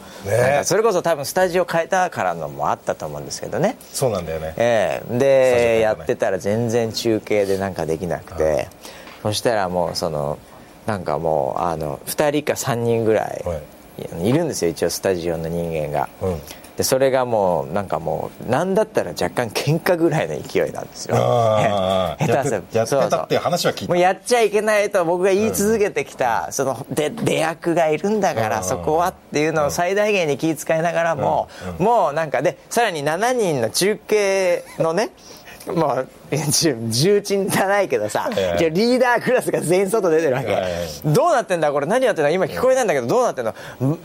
[0.63, 3.76] それこそ多分スタジオ変えたからのもあったと思うんですけどね。
[3.92, 4.54] そうなんだよね。
[4.58, 5.18] ええ。
[5.18, 8.70] で、ね、やってたら全然中継でなんかできなくて。
[9.22, 10.39] そしたらもうその
[10.86, 13.44] なんかもうあの2人か3人ぐらい。
[14.24, 16.42] いるんですよ一応スタジオの人間が、うん
[16.80, 21.15] でそれがもうなんかもう何だったら若干喧嘩ぐらいの勢いなんですよ。
[22.18, 23.94] 下手すやってたっていう話は聞いた。
[23.94, 35.10] もうやっちゃいけないと僕が言い続けてきた、うん、そので出役がいるんだからそこはっていうのを最大限に気遣いながらも、うん、もうなんかでさらに7人の中継のね
[36.32, 40.56] 重鎮じゃないけどさ、リーダークラスが全員外出てるわけ、
[41.06, 41.88] どうなってんだこれ？
[41.88, 43.54] 何やってんだ今聞こえないんだけどどうなってんの？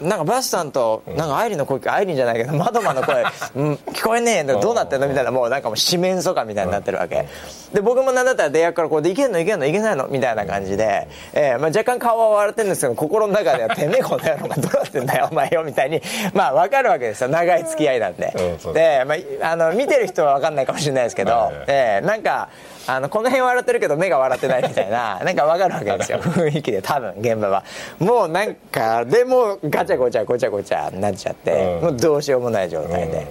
[0.03, 3.23] なんかバスさんとなんかアイリンの声アイリンじゃないけど マドマの声、
[3.57, 5.09] うん、聞こえねえどうなってんの？
[5.09, 7.27] みたいなもうなんかもう四面楚歌みたいになってるわけ。
[7.73, 9.39] で僕もなんだったら出役からこうでいけんの？
[9.39, 9.67] いけんの？
[9.67, 10.07] いけないの？
[10.09, 16.01] みたいな感じで、えーまあ、若干顔は笑ってるんですけど心の中ではてめえこの野郎がどうなってんだよお前よみたいに
[16.33, 17.29] まあ分かるわけですよ。
[17.29, 18.33] 長い付き合いなんで、
[18.73, 19.15] で、ま
[19.47, 22.49] あ、あの見てる人は分かんないかもしれないですけど、えー、なんか
[22.87, 26.19] あのこの辺笑ってるけど目が笑ってないみたいな なんか分かるわけですよ。
[26.23, 27.65] 雰囲気で多分現場は。
[27.99, 33.27] もうなんかでもガチャゴチャごちゃごちゃになっちゃって、もうどうしようもない状態で、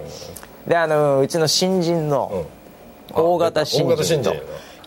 [0.66, 2.44] であのうちの新人の、
[3.12, 4.34] 大型新人と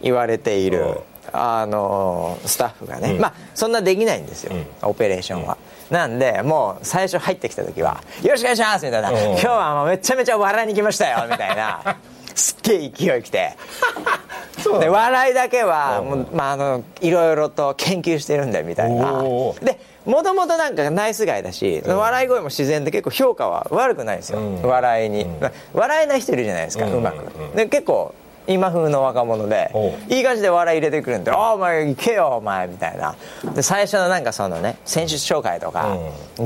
[0.01, 1.01] 言われている、
[1.33, 5.57] あのスタッフがね、まあそんなできないんですよ、オペレーションは。
[5.89, 11.79] なんでもう最初入ってきた時は「よろしくお願いします」みたいな「今日はもうめちゃめちゃ笑いに来ましたよ」みたいな
[12.37, 13.57] すっげえ勢いきて。
[14.79, 19.23] で笑いだけはもう、まあ、あのいろいろと研究してるんだよみたいな。
[19.61, 27.55] でもともとなんかナイスガイだし、うん、笑い声も自然で結構評価は悪くないんですよ、うん、笑いに、うん、笑えない人いるじゃないですか、うまく。
[27.55, 28.13] で結構
[28.47, 29.71] 今風の若者で
[30.09, 33.15] いい感じで笑い入れてくるんで「あお前行けよお前」みたいな。
[33.53, 35.97] で最初のなんかそのね選手紹介とか、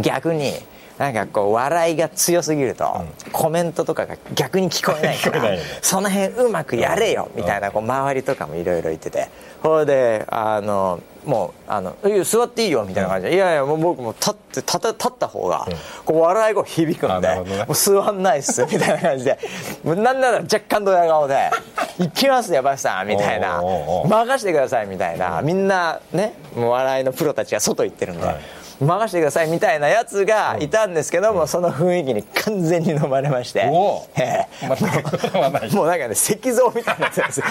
[0.02, 0.54] 逆に
[0.98, 9.30] なんかこう笑いが強すぎると、コメントとかが逆に聞こえないからその辺うまくやれよみたいなこう周りとかもいろいろ言ってて。
[9.62, 15.68] それであのもうあの座っていいよみたいな感じで、いやいやもう僕も立って立立った方が
[16.04, 19.38] こう笑い声響くんで、もう座んないっすみたいな感じで。
[19.84, 21.52] なんなら若干ドヤ顔で
[22.00, 23.62] 「行きますよバスさん」みたいな
[24.10, 25.42] 「任してください」みたいな。
[25.44, 28.61] みんなね笑いのプロたちが外行ってるんで。
[28.86, 37.42] 任せてくださいみたいなやつがいたんですけども、その雰囲気に完全に飲まれまして、えー、もうなんかね石像みたいなやつです。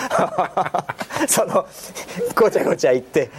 [1.29, 1.67] その
[2.35, 3.31] ごちゃごちゃ言って、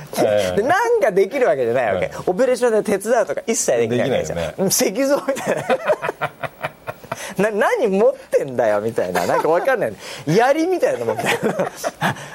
[0.55, 6.50] でなんかできるわけじゃないわけ、オペレーションで手伝うとか一切できないわけですよ、ね、石像みたいな
[7.37, 9.93] な何持ってんだよみたいななんか分かんない。
[10.25, 11.23] 槍みたいなの持って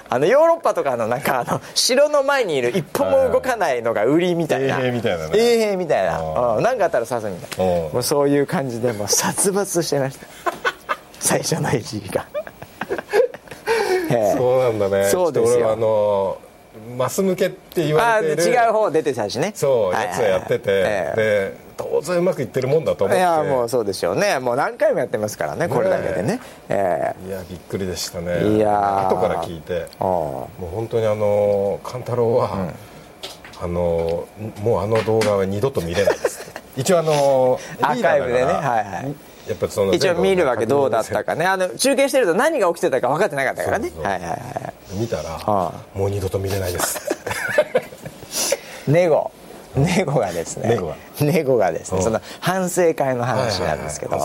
[0.09, 4.79] あのヨーロッパとかのなんかあの城の前にいる一歩も動かないのが売りみたいな。
[4.79, 5.39] 衛兵みたいなね。
[5.39, 6.61] 衛兵みたいな。
[6.61, 7.73] 何かあったら刺すみたいな。
[7.93, 10.27] もうそういう感じでもう殺伐してました。
[11.21, 12.25] 最初の1時間。
[14.37, 15.09] そうなんだね。
[15.11, 15.73] そうですよ。
[15.73, 16.39] あの
[16.97, 19.53] マス向けって言われてる違う方出てたしね。
[19.55, 20.83] そうやつやってて、
[21.17, 23.21] で当然うまくいってるもんだと思って。
[23.21, 24.39] いやもうそうでしょうね。
[24.39, 28.57] もう何回もやってますからねこれだけでね、えー、いやびっくりでしたね。
[28.57, 34.27] いや後から聞いてもう本当にあの勘太郎は、うん、あの
[34.63, 39.15] もうあの動画は二度と見れないです 一応あのアーカイブでねはいはい。
[39.49, 41.47] やっぱその一応見るわけどうだったかね。
[41.47, 43.93] あの中継してると何が起きてたか分かってなかったからね。
[44.03, 47.17] はいはいはい見たら、はあ、もう二度と見れないです
[48.89, 49.31] ネゴ
[49.77, 50.79] ネゴがですね。
[51.21, 52.03] ネゴがですね。
[52.03, 54.19] その反省会の話なんですけど。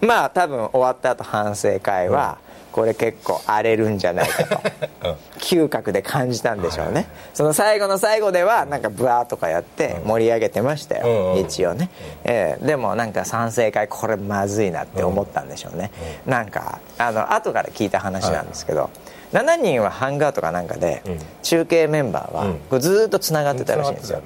[0.00, 2.38] まあ多分終わった後反省会は、
[2.72, 4.60] これ結構荒れるんじゃないかと。
[5.40, 7.06] 嗅覚で感じたんでしょうね。
[7.32, 11.36] その最後の最後ではなんかブワーとかやって盛り上げてましたよ。
[11.38, 11.88] 一応ね。
[12.24, 15.90] えでもなんか賛成会これまずいなって思ったんでしょうね。
[16.26, 18.90] なんかあの後から聞いた話なんですけど。
[19.32, 21.02] 7人はハンガーとかなんかで
[21.42, 24.22] 中継メンバーはずっとつながってたらしいんですよ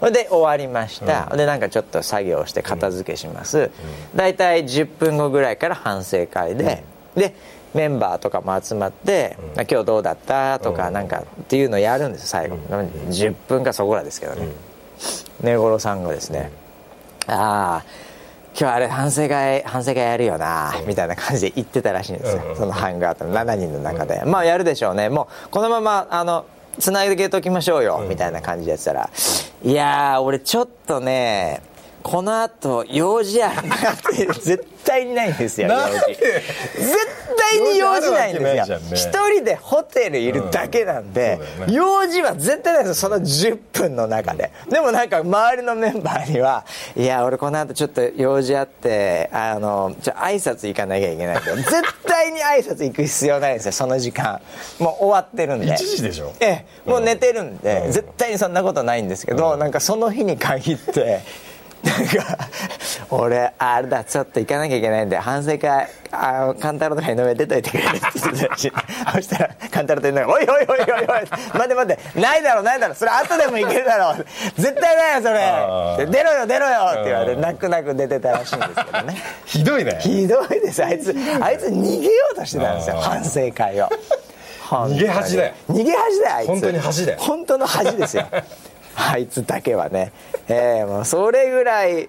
[0.00, 3.70] それで終わりました、うん、でなんかちょっと作業して片付けします。
[4.14, 6.84] 大体、うん、10分後ぐらいから反省会で、
[7.16, 7.34] うん、で
[7.74, 9.36] メンバーとかも集まって
[9.68, 14.48] 「今日どうだった?」とかなんかっていうのをやるんです最後、10分かそこらですけどね。
[15.40, 16.50] 根頃さんがですね
[17.26, 17.84] 「ああ
[18.58, 25.08] 今日あれ反省会反省会やるよなみたいな感じで言ってたらしいんですよ、そのハンガーとの7人の中で、まあやるでしょうね。
[25.08, 26.44] もうこのままあの
[26.78, 29.10] つなげときましょうよ、みたいな感じでやってたら、
[29.64, 31.62] いや俺ちょっとね
[32.04, 33.78] この後用事あるなっ
[34.14, 36.14] て絶対にないんですよ用事。
[36.14, 36.28] 絶
[37.34, 38.78] 対に用事ないんですよ。
[38.92, 41.40] 一、人でホテルいるだけなんで、
[41.70, 44.52] 用事は絶対ないですその10分の中で。
[44.68, 51.72] でもなんか周りのメンバーにはいや俺この後ちょっと用事あってあのじゃ挨拶行かなきゃいけないけど 絶
[52.04, 54.42] 対に挨拶行く必要ないんですよその時間。
[54.78, 55.72] もう終わってるんで。
[55.72, 56.34] 1時でしょ？
[56.40, 56.90] ええ。
[56.90, 61.22] もう寝てるんで、絶対にそんなことないんですけど、なんかその日に限って
[61.84, 62.38] なんか
[63.10, 68.72] 俺あれだちょっと行かなきゃいけないんで反省会あの勘太郎とか井上出といてくれって言ってたし
[69.14, 71.06] そしたら勘太郎と井上が「おいおいおいおいおい
[71.52, 74.14] 待て待てないだろないだろそれ後でも行けるだろ
[74.56, 75.22] 絶対ないよ
[75.98, 76.06] それ。
[76.06, 79.16] 出ろよ出ろよ」って言われて泣く泣く出てたらしいんですけどね。
[79.44, 79.98] ひどいね。
[80.00, 80.82] ひどいです。
[80.82, 83.88] あいつあいつ逃げようとしてたんですよ反省会を。
[84.70, 85.52] 逃げ恥だよ。
[85.70, 86.48] 逃げ恥だよあいつ。
[86.48, 87.18] 本当に恥だよ。
[87.20, 88.26] 本当の恥ですよ
[89.12, 90.12] あいつだけはね、
[90.48, 92.08] えー、もうそれぐらい、うん、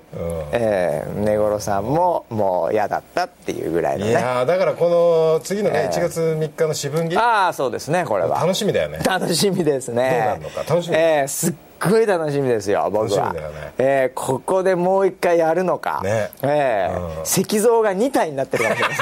[0.51, 4.11] えー、根頃さんももう嫌だったっていうぐらいのね。
[4.11, 4.89] いやだからこ
[5.37, 8.39] の次のね、えー、1月3日の四分儀ああそうですねこれは。
[8.39, 8.99] 楽しみだよね。
[9.03, 10.09] 楽しみですね。
[10.09, 10.63] どうなるのか？
[10.67, 13.39] 楽しみえー、すっごい楽しみですよ僕は、ね。
[13.77, 16.29] えー、ここでもう一回やるのか、ね。
[16.43, 18.97] えー、うん、石像が2体になってるかもしれない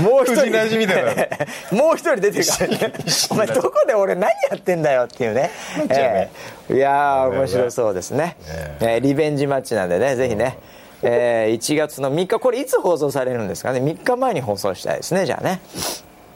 [0.00, 0.78] もう一人。
[0.78, 0.94] み だ
[1.72, 2.92] もう一人出てるからね。
[3.30, 5.50] お前どこで俺何やってんだよっていうね。
[5.88, 6.28] え。
[6.68, 8.36] ー、いや面白そうですね、
[8.80, 8.96] え。
[8.98, 10.58] ー、リベンジマッチなんでねぜひね、
[11.02, 15.60] えー、1月の3日これいつ放送されるんですかね？3日前に放送したいですねじゃあね。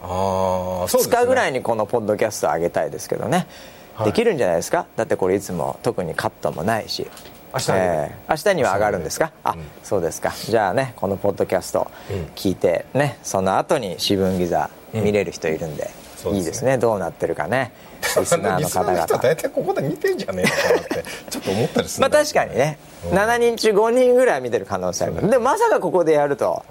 [0.02, 1.16] ああそうですね。
[1.16, 3.46] 2日ぐらいにこのポッドキャスト上げたいですけどね、
[3.94, 4.86] はい、できるんじゃないですか？
[4.96, 7.08] だってこれいつも特にカットもないし
[7.52, 10.32] 明日,、えー、明日には上がるんですか、あ、うん、そうですか。
[10.32, 11.90] じゃあねこのポッドキャスト
[12.34, 15.90] 聞いてね、その後に四分ギザ見れる人いるんで、
[16.26, 16.78] うん、いいですね。
[16.78, 17.72] どうなってるかね
[18.20, 19.06] リスナーの方々。
[19.18, 22.78] 大体ここで見てんじゃねえのかなって ちょっと思ったりするまあ確かにね、
[23.10, 26.62] うん、7人中5人ぐらい見てる可能性あります、うん、でまさかここでやると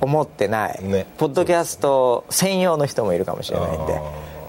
[0.00, 4.00] 思ってない、ね、ポッドキャスト専用の人もいるかもしれないんで。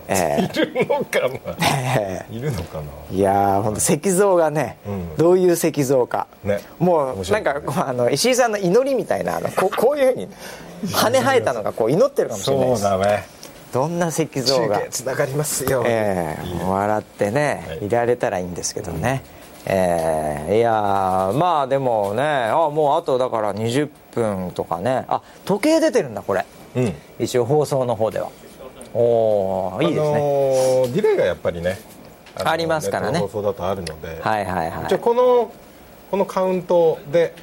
[0.07, 1.55] えー、いるのかな、
[1.87, 2.83] えー、いるのかな。
[3.11, 10.29] いや本当石像がね、うん、どういう石像か、ね、もうなんかあの石井さんの祈りみたいなあのここういうふうに
[10.93, 12.81] 羽生えたのがこう祈ってるかもしれないです。
[12.83, 13.25] そうだね。
[13.73, 14.81] どんな石像が。
[14.89, 19.23] つながりますよ、えー、笑ってね、はい、いられたらいいんですけどね、
[19.65, 20.71] うん、えー、いや
[21.35, 25.05] まあでもねあもうあとだから20分とかね。
[25.07, 28.29] あ時計出てるんだこれ、うん、一応放送の方では
[28.97, 31.77] おおいいですね、あのー、ディレイがやっぱりね
[32.35, 33.19] ありますからね。
[33.19, 34.85] 放送だとあるのではいはいはい。
[34.85, 35.51] 一応この
[36.11, 37.33] このカウントで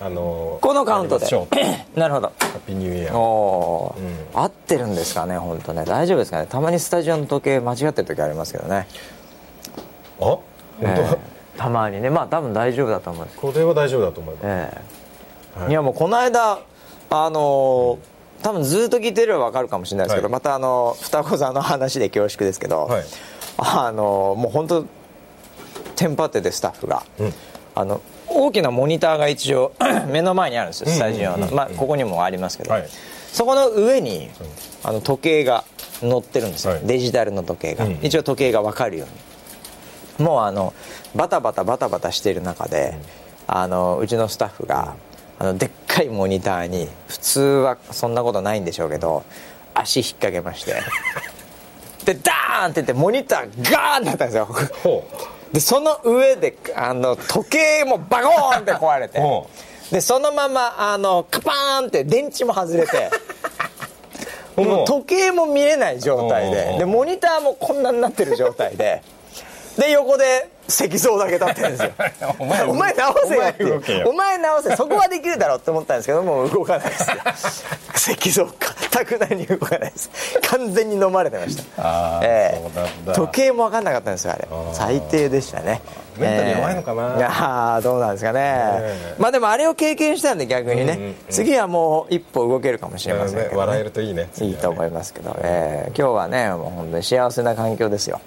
[0.00, 1.26] あのこのカウントで。
[1.94, 3.18] なるほどハッピーニューイヤー。
[3.18, 5.84] お、うん、合ってるんですかね本当ね。
[5.84, 6.46] 大丈夫ですかね。
[6.48, 8.86] たまにスタジオの時計間違ってる時ありますけどね。
[10.20, 10.24] あ？
[10.24, 10.40] 本
[10.80, 11.18] 当、えー、
[11.56, 12.10] たまにね。
[12.10, 13.38] まあ多分大丈夫だと思います。
[13.38, 16.58] これは大丈夫だと思います、えーはい、いやもうこの間
[17.10, 17.98] あのー、
[18.44, 23.04] 多分ずっと聞いてれば分かるかもしれないですけど、はい、またあの双子座の話で恐縮ですけど、はい、
[23.56, 24.86] あのもう本当
[25.96, 27.32] テンパっててスタッフが、うん、
[27.74, 29.72] あの大きなモニターが一応
[30.12, 32.88] 目の前にあるんですよスタジオの、まあ、ここにもありますけど、はい、
[33.32, 34.28] そこの上に
[34.82, 35.64] あの時計が
[36.00, 39.08] 載ってるんですよ、はい、デジタルの時計が、一応時計が分かるよう
[40.20, 40.26] に。
[40.26, 40.74] もうあの
[41.16, 42.98] バタバタバタバタしている中で、
[43.46, 44.96] あのうちのスタッフが
[45.38, 49.22] あのでっかいモニターに普通はそんなことないんでしょうけど
[49.74, 50.74] 足引っ掛けまして。
[52.04, 54.48] でダーンって言ってモニターガーンってなったんですよ。
[55.52, 59.20] でその上であの時計もバコーンって壊れて。
[59.92, 63.10] でそのままあのカパーンって電池も外れて。
[64.56, 66.78] もう時計も見えない状態で。
[66.78, 69.02] でモニターもこんなになってる状態で
[69.78, 71.90] で横で石像だけ立ってるんですよ。
[72.38, 73.92] お前お前直せよって。
[73.92, 77.10] いうお前直せそこはできるだろうって思ったんですけどもう動かないです。
[78.10, 78.74] よ石像か。
[79.04, 80.10] くなに動かないです。
[80.48, 81.62] 完全に飲まれてました。
[81.78, 84.46] あ、えー、時計も分かんなかったんですよあれ。
[84.72, 85.80] 最低でしたね。
[86.18, 89.14] メンタル弱いのかな、えー、ああどうなんですかね、え。
[89.18, 94.28] ー、まあでもあれを経験したんで逆にね、うんうんうん、次はもう一歩動けるかもしれませんけど、ね、笑えるといいね。
[94.40, 98.20] いいと思いますけど、えー、今日はねもう本当に幸せな環境ですよ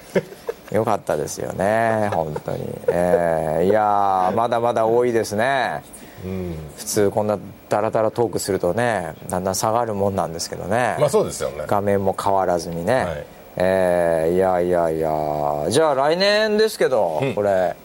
[0.72, 5.82] よかったですよね本当に、えー、いやまだまだ多いですね、
[6.26, 10.98] うん、普通こんなダラダラトークするとねだんだん下がるもんなんですけどね。
[11.00, 11.66] まあそうですよね。
[11.68, 13.26] 画面も変わらずにね、はい、
[13.58, 17.76] えー、いやいやいやじゃあ来年ですけど、うん、これ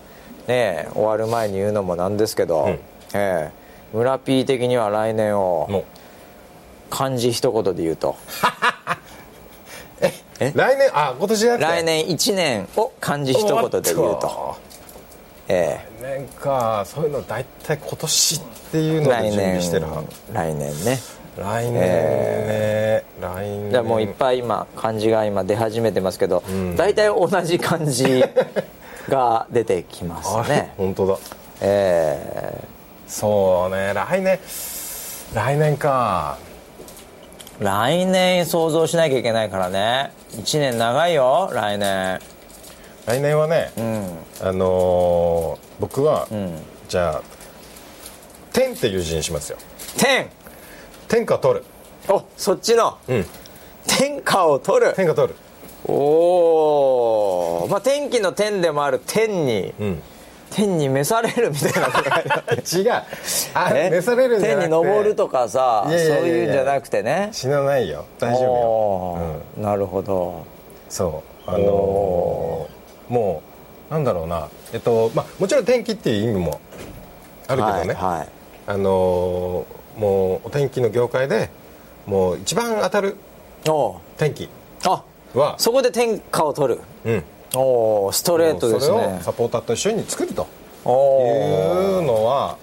[0.47, 2.79] ね終わる前に言うのもなんですけど、うん、
[3.15, 5.85] えー、村 P 的には来年を
[6.91, 8.17] 漢字一言で言うと
[10.55, 14.57] 来年あ今年じゃなくて来年1年を漢字一言で言うと。
[15.49, 16.03] ええ。
[16.03, 16.85] 来年か。
[16.87, 18.41] そういうの大体今年っ
[18.73, 19.87] ていうので準備してる
[20.33, 20.99] 来年ね。
[21.37, 23.71] 来年ね、えー、来年。
[23.71, 28.23] じゃもういっぱい今漢字が今出始めてますけど、うん、大体同じ漢字
[29.09, 30.75] が出てきますね。
[30.77, 31.19] 本当だ。
[31.63, 32.65] ええ。
[33.09, 33.95] ー、そうね。
[33.95, 34.39] 来年
[35.35, 36.37] 来年か
[37.63, 40.13] 来年想像しなきゃいけないからね。
[40.33, 42.21] 1年長いよ来年。
[43.07, 47.23] 来年はね、うん、あのー、僕は、うん、じゃあ
[48.53, 49.59] 「天」っていう字にしますよ。
[49.97, 50.29] 天。
[51.09, 51.65] 天下取る。
[52.09, 53.27] おそっちの、うん、
[53.87, 54.95] 天下を取る。
[54.95, 55.37] 天下取る。
[55.87, 60.03] おおまあ天気の天でもある天に、うん
[60.55, 61.89] 天に召されるみたいな
[62.95, 63.03] 違う。
[63.55, 67.31] あ召される天に登るとかさそういうんじゃなくてね。
[67.33, 68.05] 死なないよ。
[68.19, 69.19] 大丈夫よ、
[69.57, 70.45] うん、なるほど。
[70.89, 71.51] そう。
[71.51, 73.43] あのー、も
[73.91, 74.49] うなんだろうな。
[74.73, 76.61] えっとまあもちろん天気っていう意味も
[77.49, 78.29] あるけどね、はいはい、
[78.67, 81.51] あのー、もうお天気の業界で
[82.07, 83.17] もう一番当たる
[84.17, 84.49] 天気
[84.85, 85.05] は
[85.59, 86.81] そこで天下を取る。
[87.05, 87.25] うん
[87.55, 88.95] おストレートですね。
[88.95, 90.47] それをサポーターと一緒に作ると。
[90.85, 92.57] いうのは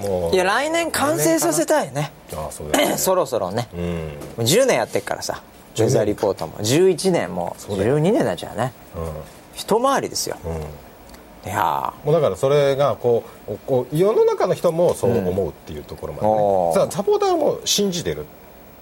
[0.00, 0.34] もう。
[0.34, 2.12] いや来年完成させたいね。
[2.32, 2.96] あそうですね。
[2.98, 5.42] そろそろね、うん、10年やってっからさ。
[5.80, 6.54] ウェザーリポートも。
[6.58, 9.02] 11年も12年になっちゃうね、うん、
[9.54, 18.26] 一回りですよ、うん、いやもうだからそれがこうこう世の中の人もそう思うっていうところまで、ね、うん、サポーターも信じてる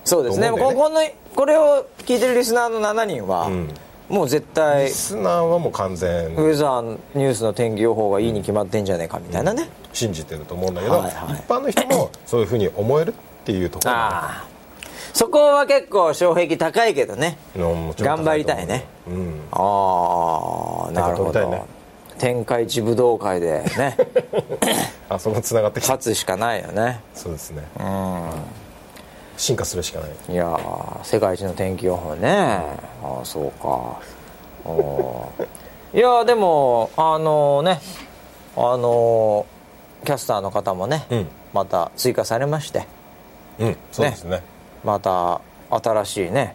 [0.05, 0.51] そうですね。
[0.51, 1.01] ねここの
[1.37, 3.69] これを聞いてるリスナーの7人は、うん
[4.11, 14.01] もう絶対リスナーはもう完全ウェザーニュースの天気予報がいいに決まってんじゃねえかみたいなね、信じてると思うんだけど、はいはい、一般の人もそういうふうに思えるっていうところ、ね、
[15.15, 17.39] そこは結構障壁高いけどね。
[17.57, 21.63] 頑張りたいね、うん、ああなるほど、ね、
[22.19, 23.97] 天下一武道会でね。
[25.09, 25.93] あそこつながってきた。
[25.95, 27.01] 勝つしかないよね。
[27.15, 27.63] そうですね。
[27.79, 28.31] うん
[29.41, 30.11] 進化するしかない。
[30.29, 32.29] いや世界一の天気予報ね。
[33.03, 33.99] ああそうか。
[35.95, 37.81] いやでもあのね。
[38.57, 39.47] あの
[40.05, 42.87] キャスターの方もね、うん、また追加されまして。
[43.59, 44.43] うんそうですね、ね、
[44.85, 46.55] また新しいね。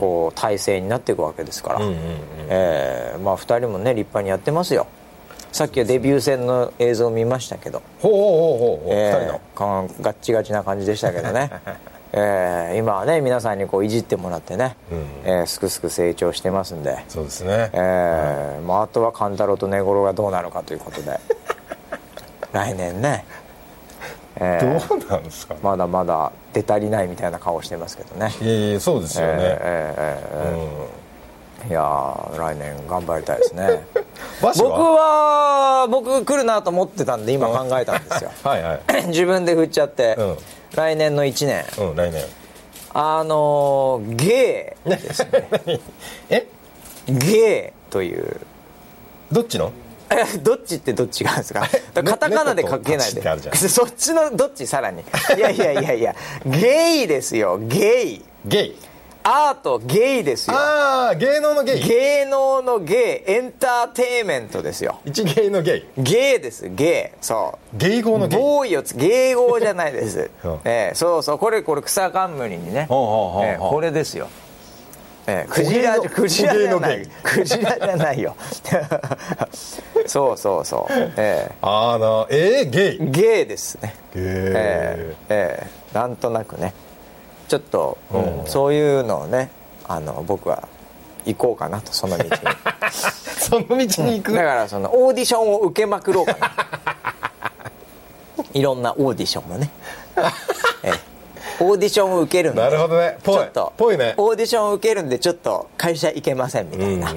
[0.00, 1.80] こう体制になっていくわけですから、
[2.48, 4.86] えまあ、2人もね立派にやってますよ。
[5.52, 7.82] さっきはデビュー戦の映像を見ましたけど。
[8.00, 9.32] ほうほうほうほう、えー、2人
[9.64, 9.90] の。
[10.00, 11.50] ガッチガチな感じでしたけどね
[12.18, 17.04] えー、今はね皆さんにこういじってもらってね、うん、えー、すくすく成長してますんで。
[17.08, 21.20] そうですね、えー、まあ、あとは勘太郎と根頃がどうなるかということで。
[22.52, 23.24] 来年ね。
[24.38, 28.32] えー、どうなんですか、ね、まだまだ出足りないみたいな顔してますけどね。
[28.40, 33.86] いやいやそうですよね、えー、えー、うん、いや来年頑張りたいですね。
[34.40, 38.30] 僕は僕来るなと思ってたんで今考えたんですよ。
[38.44, 40.36] はい、はい、自分で振っちゃって、うん、
[40.76, 42.22] 来年の1年、うん、来年。
[42.92, 45.80] あのゲーですね
[46.30, 46.46] え？
[47.06, 48.40] ゲーという。
[49.32, 49.72] どっちの？
[50.42, 51.68] どっちってどっちがですか？
[51.94, 53.22] カタカナで書けないで。
[53.56, 54.66] そっちのどっち？
[54.66, 55.02] さらに。
[55.36, 56.14] いやいやいやいや。
[56.46, 57.58] ゲイですよ。
[57.58, 58.24] ゲイ。
[58.44, 58.76] ゲイ
[59.28, 60.56] アートゲイですよ。
[60.56, 61.82] ああ芸能のゲイ。
[61.82, 65.00] 芸能のゲイエンターテイメントですよ。
[65.04, 65.84] 一芸のゲイ。
[66.00, 66.68] ゲイです。
[66.68, 67.18] ゲイ。
[67.20, 67.76] そう。
[67.76, 68.38] 芸語のゲイ。
[68.38, 70.30] ボーイを芸語じゃないです、
[70.64, 71.38] えー、そうそう。
[71.40, 74.28] これこれ草冠にね、えー、これですよ。
[75.26, 78.36] ええ、クジラクジラじゃないクジラじゃないよ。
[80.06, 80.92] そうそうそう。
[81.16, 81.52] ええ。
[81.62, 82.98] あのえー、ゲイ。
[83.10, 83.96] ゲイですね。
[84.14, 86.74] ゲイえー、えー、なんとなくね
[87.48, 89.50] ちょっと、うん、そういうのをね
[89.86, 90.68] あの僕は
[91.24, 92.30] 行こうかなとその道に。
[93.38, 96.52] その道に行く、うん、だからそのオーディションを受けまくろうかな。
[98.54, 99.70] いろんなオーディションもね、
[100.82, 100.92] ええ。
[101.60, 103.18] オーディションを受けるんでなるほどね。
[103.22, 104.14] ちょっとぽいね。
[104.16, 107.14] オーディションを受けるんでちょっと会社行けませんみたいな、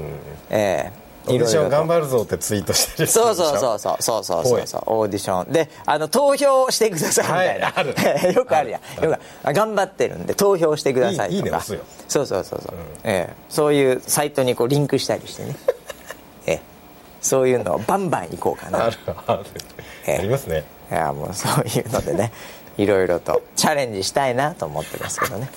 [0.49, 4.83] ええオーディション頑張るぞってツイートしてるそうそうそうそうそうそうそうそう。
[4.85, 5.51] オーディション。
[5.51, 9.03] であの投票してくださいみたいな、はい、 よくあるやん。
[9.03, 11.31] よく頑張ってるんで投票してくださいとか。
[11.31, 11.51] いいいいね
[12.07, 15.55] そうそうそうそう、うん、ええ、そういうサイトにこうリンクしたりしてね。
[16.47, 16.61] ええ、
[17.21, 18.85] そういうのをバンバン行こうかな。
[18.85, 19.43] あるある、
[20.07, 20.63] ええ、ありますね。
[20.91, 22.31] いやもうそういうのでね
[22.77, 25.49] いろいろとチャレンジしたいなと思ってますけどね。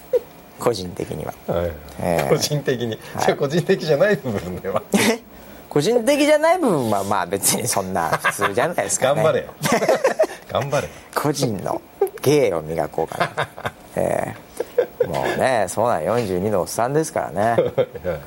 [0.59, 1.73] 個人的には、はい。
[2.01, 4.83] えー、個人的に、はい、個人的じゃない部分では
[5.73, 9.23] 個人的じゃない部分はまあ別にそんな普通じゃないですかね。
[9.23, 9.55] 頑張れよ。
[10.53, 10.89] 頑張れ。
[11.15, 11.81] 個人の
[12.21, 13.49] 芸を磨こうかな、
[13.97, 17.73] えー、もうねそうなん42のおっさんですからね。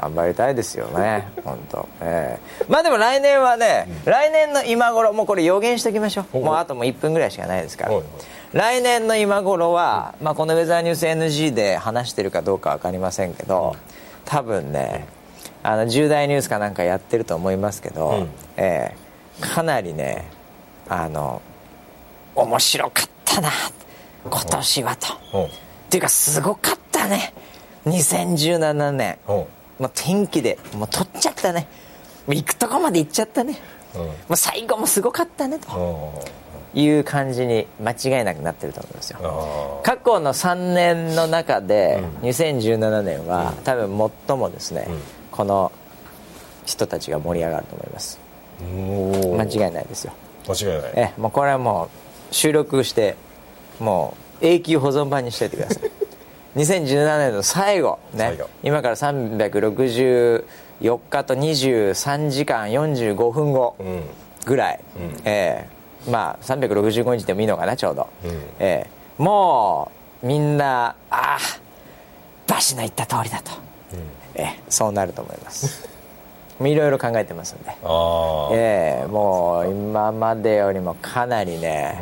[0.02, 1.28] 頑張りたいですよね。
[1.44, 6.40] 本当、えー、まあでも来年はね、うん、来年の今頃もうこれ予言しときましょう。
[6.40, 7.92] もうあともう1分ぐらいしかないですから。
[8.54, 13.76] 来年の今頃は、まあ、このウェザーニュース NG で話してるかどうか分かりませんけど
[14.24, 15.06] 多分ね
[15.66, 20.30] あの重大ニュースかなんかやってると思いますけど、うん、えー、かなりね
[20.88, 21.42] あの
[22.36, 23.50] 面白かったな
[24.30, 25.14] 今年はと。
[25.46, 25.50] っ
[25.90, 27.34] ていうかすごかったね。
[27.86, 29.18] 2017年。
[29.28, 29.48] も
[29.80, 31.68] う天気でもう取っちゃったね。
[32.28, 33.58] 行くとこまで行っちゃったね。
[33.94, 36.24] もう最後もすごかったねと。
[36.74, 39.82] いう感じに間違いなくなってると思いますよ。
[39.84, 44.90] 過去の3年の中で、2017年は、多分最もですね、
[45.36, 45.72] この
[46.66, 48.20] 人たちが盛り上がると思います。
[48.62, 50.14] 間違いないですよ。
[50.48, 50.92] 間違いない。
[50.96, 51.90] えもうこれはも
[52.32, 53.16] う収録して
[53.80, 55.92] もう永久保存版にしておいてください。
[56.56, 60.44] 2017年の最後ね今から364
[61.10, 63.76] 日と23時間45分後
[64.46, 69.92] ぐらい、うん、えー、まあ365日でもいいのかなちょうど、うん、えー、も
[70.24, 71.38] うみんなああ
[72.48, 73.60] バシの言った通りだと、うん、
[74.36, 75.88] えー、そうなると思います。
[76.62, 77.70] いろいろ考えてますんで。
[77.70, 82.02] ええー、もう今までよりもかなりね、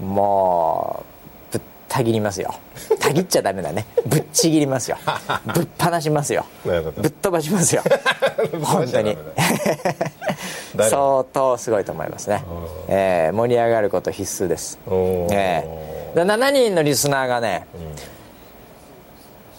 [0.00, 1.04] うん、も
[1.50, 2.54] うぶった切りますよ。
[2.98, 3.86] たぎっちゃダメだね。
[4.06, 4.96] ぶっちぎりますよ。
[5.54, 6.44] ぶっ放しますよ。
[6.64, 7.82] ぶっ飛ばしますよ。
[8.62, 9.16] 本当に。
[10.82, 12.44] 相当すごいと思いますね、
[12.88, 17.66] えー、盛り上がること必須です、えー、7人のリスナーがね、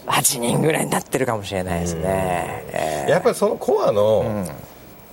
[0.08, 2.01] 8人ぐらいになってるかもしれないですね、
[2.72, 4.47] えー、やっぱりそのコアの、うん、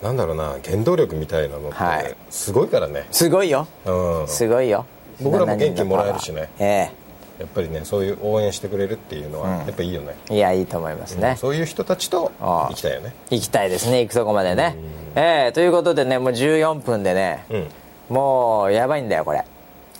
[0.03, 4.87] なんだろうな原動力みたいなのってすごいからね、はい、すごいよ、うん、すごいよ。
[5.21, 6.49] 僕らも元気もらえるしね。
[6.59, 6.91] ええ。
[6.99, 7.03] ー
[7.43, 13.15] やっぱりねそういう応援してくれるっていうのはやっぱいいよね、うん、いやいいと思いますね、うん、そういう人たちと行きたいよね。
[13.31, 14.77] 行きたいですね行くとこまでね、
[15.17, 17.69] えー、ということでねもう14分でね、うん、
[18.15, 19.45] もうやばいんだよこれ。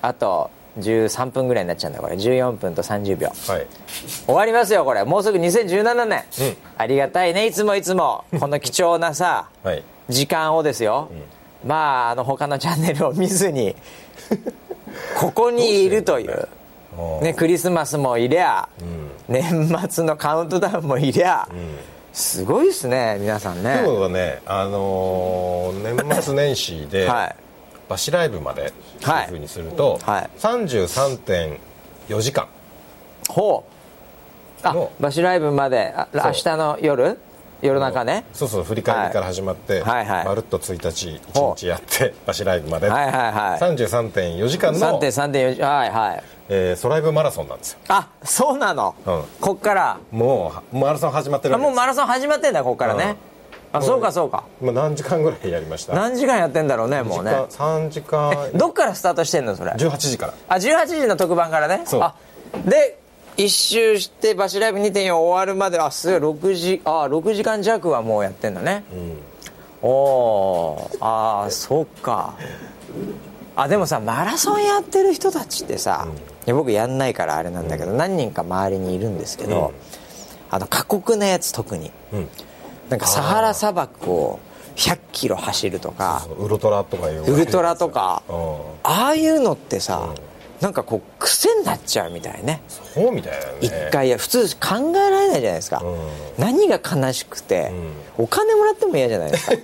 [0.03, 2.17] あと13分ぐらいになっちゃうんだこれ。
[2.17, 3.67] 14分と30秒、はい、
[4.27, 5.05] 終わりますよこれ。
[5.05, 8.25] もうすぐ2017年、うん、ありがたいねいつもいつも。
[8.39, 11.09] この貴重なさ、はい、時間をですよ、
[11.63, 13.77] うん、まああの他のチャンネルを見ずに
[15.19, 16.49] ここにいるという。
[17.23, 21.79] ね、クリスマスもいりゃ、うん、年末のカウントダウンもいりゃ、うん、
[22.13, 23.81] すごいですね皆さんね。
[23.83, 27.37] 今日はね、あのー、年末年始で、 はい、
[27.93, 28.73] バシライブまで
[29.03, 29.25] とい。
[29.25, 30.21] うふうにすると、はい。
[30.23, 32.49] はい、33.4時間。
[33.29, 34.67] ほう。
[34.67, 35.93] あバシライブまで。
[35.95, 37.19] あ明日の夜？
[37.61, 38.25] 夜中ね？
[38.33, 40.07] そうそう振り返りから始まって、はい。
[40.07, 40.17] はい。
[40.17, 46.25] はい、まるっと1日1日やってバシライブまで、はいはいはい、33.4時間の3.4時はいはい。
[46.49, 47.79] えー、ソライブマラソンなんですよ。
[47.89, 49.99] あそうなの、うん、こっから？
[50.11, 53.17] もうマラソン始まってるもうマラソン始まってんだこっからね、うん、
[53.73, 54.45] あそうかそうか。
[54.61, 55.95] 今何時間ぐらいやりました？
[55.95, 57.31] 何時間やってんだろうねもうね。
[57.31, 58.51] 3時間。
[58.55, 60.35] どっからスタートしてんのそれ？18時から。
[60.49, 61.83] あ18時の特番からね？
[61.87, 62.03] そう。
[62.03, 62.15] あ
[62.67, 62.99] で
[63.39, 69.19] 一周してバシライブ2.4終わるまであすごい6時あ6時間弱はもうやってんだね、うん、
[69.81, 72.35] おおああそっか。
[73.57, 76.09] あでもさマラソンやってる人たちってさ、
[76.47, 79.73] うん、僕やんないからあれなんだけど、うん、何人か周りにいるんですけど、
[80.51, 81.91] あの過酷なやつ特に、
[82.93, 84.39] なんかサハラ砂漠を
[84.77, 87.33] 100キロ走るとかウルトラとかいう。
[87.33, 88.23] ウルトラとか
[88.83, 90.13] ああいうのってさ、
[90.61, 92.61] なんかこう癖になっちゃうみたいね。
[92.69, 93.53] そうみたいなね。
[93.63, 95.99] 一回普通考えられないじゃないですか、うん、
[96.37, 97.73] 何が悲しくて、
[98.19, 99.57] うん、お金もらっても嫌じゃないですか。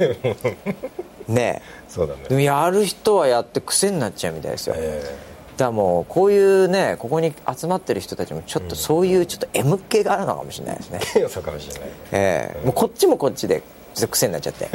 [1.29, 2.20] ねそうだね。
[2.31, 5.28] でもやる人はやって癖になっちゃうみたいですよ、えー、
[5.59, 11.82] だもうこういうねここに集まってる人たちもちょっとそういうちょっと M 系があるのかもしれないですね、 そうかもしれない、
[12.12, 12.61] ええ。
[12.62, 13.62] ー、もうこっちもこっちで
[13.94, 14.68] ちょっと癖になっちゃって。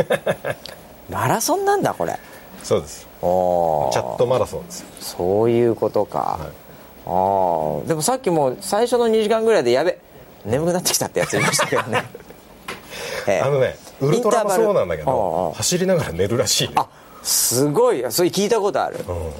[1.09, 2.17] マラソンなんだこれ。
[2.63, 3.07] そうです。
[3.21, 3.29] チャ
[4.01, 4.86] ットマラソンです。
[4.99, 9.97] そういうことか、はい、ああでもさっきも最初の2時間ぐらいでやべ
[10.45, 12.03] 眠くなってきたってやついましたけどね、
[13.27, 16.88] えー、あのねウルトラもそうなんだけど走りながら寝るらしい、ね、あ
[17.21, 18.03] すごい。
[18.09, 19.31] それ聞いたことある、うん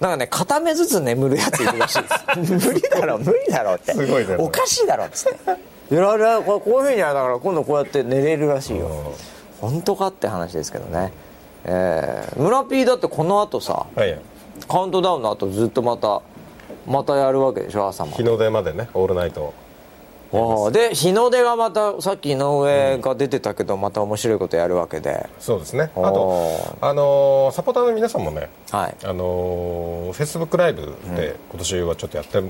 [0.00, 2.66] なんかね片目ずつ眠るやついるらしいです。
[2.68, 3.92] 無理だろ無理だろって。
[3.92, 5.94] すごいねおかしいだろっつって。
[5.94, 9.14] いやいやこういうふうにやだから今度こうやって寝れるらしいよ、
[9.60, 11.12] 本当かって話ですけどね。
[11.64, 14.20] えー、村 P だってこの後さ、はい、
[14.68, 16.22] カウントダウンの後ずっとまた
[16.86, 19.52] またやるわけでしょ朝ま日の出までねオールナイト。
[19.52, 19.67] あ
[20.72, 25.28] で日の出がまたさっき井上が出てたけど、また面白いことやるわけで。
[25.40, 25.90] そうですね。
[25.94, 28.96] あと、あのー、サポーターの皆さんもね、はい。
[29.04, 32.42] あのフェイスブックライブで今年はちょっとやって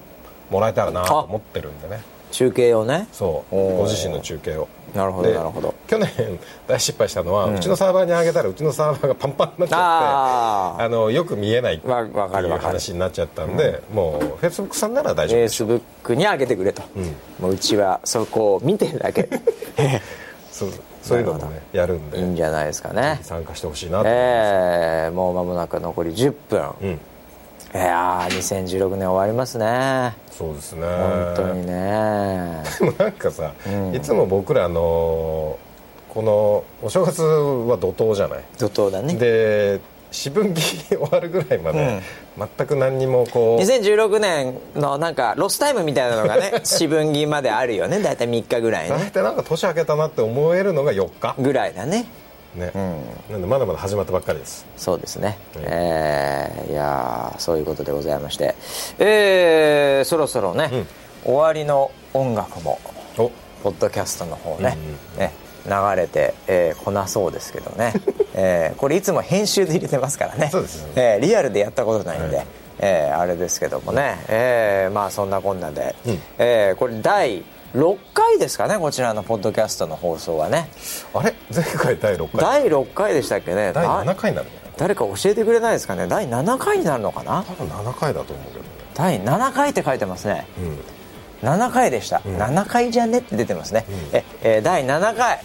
[0.50, 2.02] もらえたらなと思ってるんでね、
[2.32, 3.06] 中継をね。
[3.12, 3.54] そう。
[3.54, 5.74] ご自身の中継をなるほどなるほど。
[5.86, 6.08] 去年
[6.66, 15.64] 大失敗したのは、うん、うちのサーバーに上げたらうちのサーバーが パンパンになっちゃってあのよく見えないっていう話になっちゃったんで、うん、もうフェイスブックさんなら大丈夫です。
[15.64, 17.04] フェイスブックに上げてくれと、うん、
[17.38, 19.28] もううちはそこを見てるだけ。
[20.50, 20.70] そう
[21.02, 23.20] そういうのもねやるんでいいんじゃないですかね。
[23.22, 27.00] 参加してほしいなと思います、えー、もう間もなく残り10分、うん
[27.74, 30.14] いやー2016年終わりますね。
[30.30, 30.86] そうですね。
[30.86, 32.62] 本当にね。
[32.78, 35.58] でもなんかさ、うん、いつも僕らの
[36.08, 38.44] このお正月は怒涛じゃない？
[38.58, 39.14] 怒涛だね。
[39.14, 42.00] で四分期終わるぐらいまで、
[42.38, 48.00] うん、全く何にもこう2016年のなんかロスタイムみたいなのがね四分期まであるよね。
[48.00, 48.96] 大体3日ぐらいね。
[48.96, 51.34] 大体なんか年明けたなって思えるのが4日。
[51.38, 52.06] ぐらいだね
[52.58, 54.66] ね、うん、なんでまだまだ始まったばっかりです。
[54.76, 58.54] そうですね、うん、えー、いやそういうことでございまして。
[58.98, 60.86] えー、そろそろね、うん、
[61.24, 62.78] 終わりの音楽も
[63.62, 65.32] ポッドキャストの方ねうんうん、ね
[65.66, 67.92] 流れて、えー、こなそうですけどね、
[68.34, 70.48] えー、これいつも編集で入れてますからね。
[70.50, 72.46] そうですね、えー、リアルでやったことないんで、はい、
[72.78, 77.44] えー、あれですけどもね、えー、まあそんなこんなで、うん、えー、これ第
[77.74, 80.70] 6回ですかねこちらのポッドキャストの放送はね。
[81.12, 81.34] あれ？
[81.54, 82.40] 前回第6回。
[82.40, 83.72] 第6回でしたっけね？
[83.72, 86.06] 第7回になる誰か教えてくれないですかね？
[86.06, 87.42] 第7回になるのかな？
[87.42, 88.66] 多分7回だと思うけどね。
[88.94, 90.46] 第7回って書いてますね、
[91.42, 93.18] うん、7回でした、うん、7回じゃね？
[93.18, 95.40] って出てますね、うん、ええ第7回。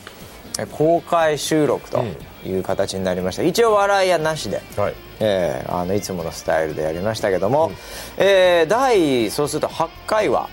[0.71, 2.03] 公開収録と
[2.45, 4.93] いう形になりました、一応笑いやなしで、はい。
[5.19, 7.73] えー、あのいつものスタイルでやりましたけども、うん、
[8.17, 10.49] えー、第そうすると8回は、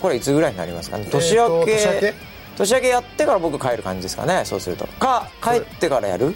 [0.00, 1.06] これいつぐらいになりますかね？
[1.10, 2.14] 年明け,、えー、年明け？
[2.56, 4.86] 年明けやってから僕帰る感じですかねそうすると。
[4.86, 6.34] か帰ってからやる？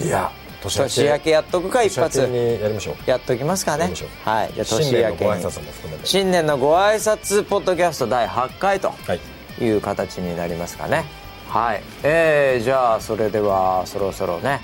[0.00, 0.30] いや
[0.62, 2.26] 年明けやっとくか一発。
[2.26, 3.10] にやりましょう。
[3.10, 3.92] やっときますかね。
[4.24, 5.32] はいじゃあ年明けに。
[6.04, 8.92] 新年のご挨拶ポッドキャスト第8回と
[9.60, 9.68] い。
[9.68, 11.04] う形になりますかね。
[11.48, 14.60] はい、えー、じゃあそれではそろそろね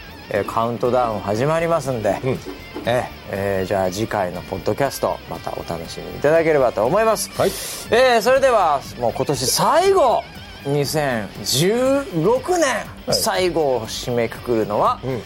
[0.47, 2.39] カウントダウン始まりますんで、うん、
[2.87, 7.51] ええー、じゃあ次回のポッドキャストまたお楽しみいただければと思います、はい。
[7.91, 10.25] えー、それではもう今年最後
[10.65, 15.21] 2016年最後を締めくくるのは、うん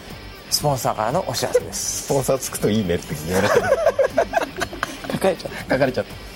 [0.53, 2.03] スポンサーからのお知らせです。
[2.03, 3.65] スポンサーつくといいねって言われてる。
[5.11, 6.32] 書かれちゃった書かれちゃった